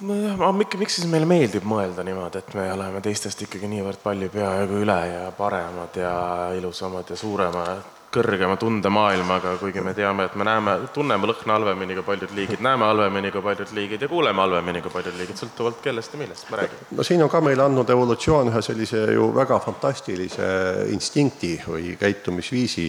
ma, 0.00 0.50
miks, 0.52 0.78
miks 0.80 0.98
siis 0.98 1.08
meile 1.10 1.28
meeldib 1.28 1.64
mõelda 1.68 2.04
niimoodi, 2.06 2.40
et 2.40 2.54
me 2.56 2.66
oleme 2.72 3.02
teistest 3.04 3.42
ikkagi 3.44 3.68
niivõrd 3.70 4.00
palju 4.02 4.30
peaaegu 4.32 4.82
üle 4.84 4.98
ja 5.12 5.24
paremad 5.36 5.96
ja 6.00 6.12
ilusamad 6.56 7.10
ja 7.10 7.18
suurema, 7.20 7.64
kõrgema 8.10 8.56
tundemaailmaga, 8.58 9.54
kuigi 9.60 9.82
me 9.84 9.94
teame, 9.94 10.26
et 10.26 10.34
me 10.38 10.44
näeme, 10.46 10.76
tunneme 10.94 11.30
lõhna 11.30 11.54
halvemini 11.54 11.94
kui 11.94 12.06
paljud 12.06 12.34
liigid, 12.34 12.62
näeme 12.64 12.88
halvemini 12.88 13.30
kui 13.30 13.42
paljud 13.44 13.72
liigid 13.76 14.02
ja 14.02 14.08
kuuleme 14.10 14.42
halvemini 14.42 14.82
kui 14.82 14.90
paljud 14.90 15.18
liigid, 15.18 15.38
sõltuvalt 15.38 15.78
kellest 15.84 16.16
ja 16.16 16.22
millest 16.22 16.50
me 16.50 16.62
räägime. 16.62 16.88
no 16.98 17.06
siin 17.06 17.22
on 17.22 17.30
ka 17.30 17.40
meile 17.44 17.62
andnud 17.68 17.90
evolutsioon 17.94 18.50
ühe 18.50 18.62
sellise 18.66 19.04
ju 19.14 19.30
väga 19.34 19.60
fantastilise 19.62 20.50
instinkti 20.90 21.54
või 21.66 21.94
käitumisviisi, 22.00 22.88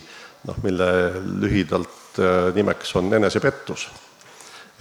noh, 0.49 0.63
mille 0.63 0.89
lühidalt 1.43 2.17
äh, 2.19 2.49
nimeks 2.57 2.95
on 2.97 3.13
enesepettus 3.13 3.89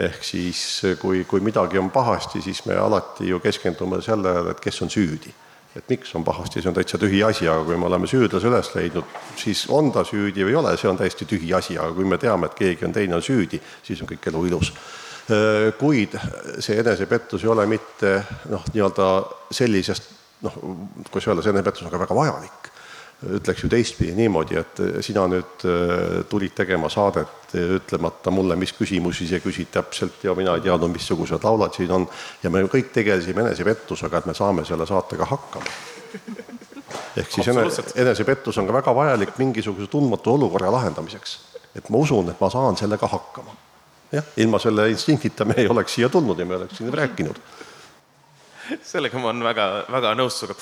ehk 0.01 0.25
siis 0.25 0.61
kui, 1.01 1.25
kui 1.29 1.45
midagi 1.45 1.79
on 1.79 1.91
pahasti, 1.93 2.41
siis 2.43 2.65
me 2.65 2.77
alati 2.81 3.29
ju 3.29 3.41
keskendume 3.41 4.01
sellele, 4.03 4.55
et 4.55 4.61
kes 4.61 4.83
on 4.83 4.91
süüdi. 4.91 5.33
Et 5.77 5.89
miks 5.89 6.15
on 6.19 6.25
pahasti, 6.27 6.63
see 6.63 6.71
on 6.71 6.75
täitsa 6.75 6.99
tühi 6.99 7.21
asi, 7.23 7.47
aga 7.49 7.63
kui 7.67 7.77
me 7.79 7.87
oleme 7.87 8.09
süüdlase 8.11 8.49
üles 8.51 8.73
leidnud, 8.75 9.19
siis 9.39 9.67
on 9.71 9.93
ta 9.95 10.03
süüdi 10.07 10.43
või 10.47 10.55
ei 10.57 10.59
ole, 10.59 10.73
see 10.81 10.91
on 10.91 10.99
täiesti 10.99 11.29
tühi 11.31 11.53
asi, 11.55 11.79
aga 11.79 11.95
kui 11.95 12.09
me 12.09 12.19
teame, 12.19 12.51
et 12.51 12.59
keegi 12.59 12.89
on 12.89 12.97
teine 12.97 13.19
on 13.19 13.23
süüdi, 13.25 13.61
siis 13.87 14.03
on 14.03 14.11
kõik 14.11 14.31
elu 14.33 14.47
ilus. 14.51 14.73
kuid 15.79 16.17
see 16.59 16.81
enesepettus 16.81 17.45
ei 17.45 17.51
ole 17.53 17.67
mitte 17.71 18.17
noh, 18.51 18.65
nii-öelda 18.75 19.07
sellisest 19.55 20.09
noh, 20.43 20.57
kuidas 21.07 21.29
öelda, 21.29 21.45
see 21.45 21.53
enesepettus 21.55 21.87
on 21.87 21.93
ka 21.93 22.01
väga 22.03 22.17
vajalik 22.19 22.71
ütleks 23.21 23.65
ju 23.65 23.69
teistpidi 23.69 24.15
niimoodi, 24.17 24.57
et 24.57 24.81
sina 25.05 25.27
nüüd 25.29 25.65
äh, 25.69 26.23
tulid 26.29 26.55
tegema 26.57 26.89
saadet 26.93 27.53
ütlemata 27.53 28.33
mulle, 28.33 28.57
mis 28.57 28.73
küsimusi 28.77 29.27
sa 29.29 29.41
küsid 29.43 29.69
täpselt 29.75 30.25
ja 30.25 30.35
mina 30.39 30.55
ei 30.57 30.65
teadnud, 30.65 30.93
missugused 30.95 31.45
laulad 31.45 31.77
siin 31.77 31.93
on 31.93 32.07
ja 32.43 32.53
me 32.53 32.63
kõik 32.71 32.93
tegelesime 32.95 33.45
enesepettusega, 33.45 34.23
et 34.23 34.31
me 34.31 34.37
saame 34.37 34.65
selle 34.65 34.87
saatega 34.89 35.29
hakkama. 35.29 35.77
ehk 37.21 37.33
siis 37.35 37.51
enesepettus 37.95 38.59
on 38.59 38.67
ka 38.67 38.79
väga 38.81 38.95
vajalik 38.95 39.37
mingisuguse 39.39 39.91
tundmatu 39.91 40.35
olukorra 40.35 40.73
lahendamiseks. 40.73 41.39
et 41.77 41.91
ma 41.91 41.99
usun, 41.99 42.31
et 42.31 42.41
ma 42.41 42.51
saan 42.51 42.77
sellega 42.77 43.07
hakkama. 43.07 43.57
jah, 44.13 44.25
ilma 44.37 44.59
selle 44.59 44.89
instinktita 44.91 45.45
me 45.45 45.55
ei 45.59 45.69
oleks 45.69 45.95
siia 45.95 46.09
tulnud 46.09 46.39
ja 46.39 46.47
me 46.47 46.57
oleks 46.57 46.79
siin 46.79 46.95
rääkinud 46.95 47.37
sellega 48.83 49.19
ma 49.19 49.31
olen 49.31 49.45
väga, 49.45 49.67
väga 49.93 50.13
nõus 50.19 50.39
sinuga. 50.41 50.57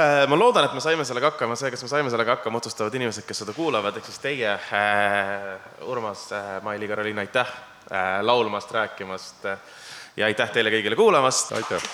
Äh, 0.00 0.24
ma 0.30 0.38
loodan, 0.38 0.66
et 0.66 0.76
me 0.76 0.82
saime 0.84 1.04
sellega 1.08 1.32
hakkama, 1.32 1.56
see, 1.58 1.70
kas 1.72 1.82
me 1.84 1.90
saime 1.92 2.12
sellega 2.12 2.36
hakkama, 2.38 2.60
otsustavad 2.60 2.94
inimesed, 2.98 3.26
kes 3.28 3.42
seda 3.44 3.54
kuulavad, 3.56 3.96
ehk 3.96 4.08
siis 4.08 4.22
teie 4.22 4.52
äh,, 4.54 5.84
Urmas 5.90 6.28
äh,, 6.36 6.52
Maili, 6.66 6.88
Karoliina, 6.90 7.24
aitäh 7.24 7.50
äh, 7.90 8.20
laulmast, 8.26 8.72
rääkimast 8.76 9.50
ja 10.16 10.30
aitäh 10.30 10.54
teile 10.54 10.72
kõigile 10.74 10.98
kuulamast. 10.98 11.52
aitäh. 11.58 11.90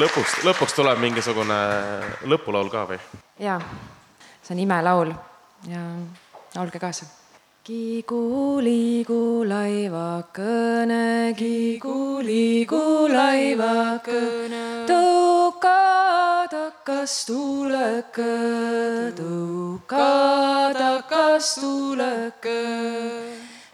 lõpuks, 0.00 0.40
lõpuks 0.46 0.76
tuleb 0.78 1.02
mingisugune 1.02 1.60
lõpulaul 2.30 2.72
ka 2.72 2.86
või? 2.92 3.00
jaa, 3.42 3.60
see 4.40 4.56
on 4.56 4.64
imelaul 4.64 5.12
ja 5.68 5.84
laulge 6.56 6.80
kaasa 6.80 7.08
Kigu-liigu 7.66 9.42
laivakene, 9.42 11.34
kigu-liigu 11.34 13.10
laivakene, 13.10 14.86
tõuka 14.86 16.46
takas 16.46 17.26
tuleke, 17.26 18.36
tõuka 19.18 20.06
takas 20.78 21.58
tuleke. 21.58 22.62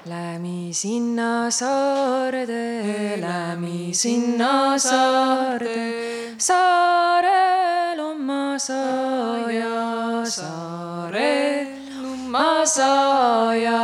Lämi 0.08 0.72
sinna 0.72 1.50
saarde, 1.52 3.20
lämi 3.20 3.92
sinna 3.92 4.78
saarde, 4.80 5.76
saarel 6.40 8.00
on 8.08 8.24
ma 8.24 8.56
saaja, 12.64 13.78
saarel 13.78 13.78
masaaja. 13.78 13.80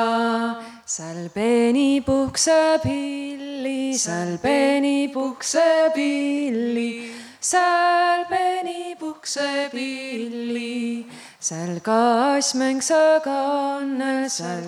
seal 0.85 1.29
peeni 1.35 2.01
puhkseb 2.07 2.85
hilli, 2.85 3.95
seal 3.95 4.39
peeni 4.43 5.09
puhkseb 5.15 5.97
hilli, 5.97 7.13
seal 7.41 8.25
peeni 8.31 8.95
puhkseb 9.01 9.73
hilli. 9.73 11.07
seal 11.41 11.81
kassmäng 11.81 12.81
seganne, 12.81 14.29
seal 14.29 14.67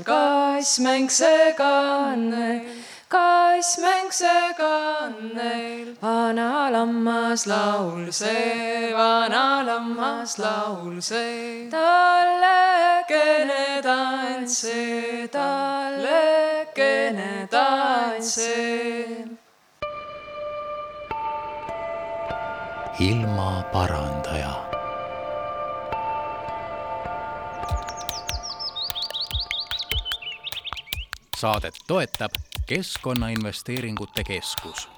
kassmäng 3.11 4.13
seganne 4.13 4.51
kassmäng 4.61 5.33
seganneil. 5.33 5.97
vana 6.03 6.73
lammas 6.73 7.47
laul 7.47 8.13
see, 8.13 8.95
vana 8.95 9.67
lammas 9.67 10.39
laul 10.39 11.01
see. 11.01 11.69
talle 11.71 13.05
kene 13.09 13.83
tants 13.83 14.61
see, 14.61 15.29
talle 15.29 16.67
kene 16.75 17.49
tants 17.51 18.35
see. 18.35 19.27
ilmaparandaja 23.01 24.55
saadet 31.37 31.75
toetab 31.89 32.50
Keskkonnainvesteeringute 32.71 34.25
Keskus 34.25 34.89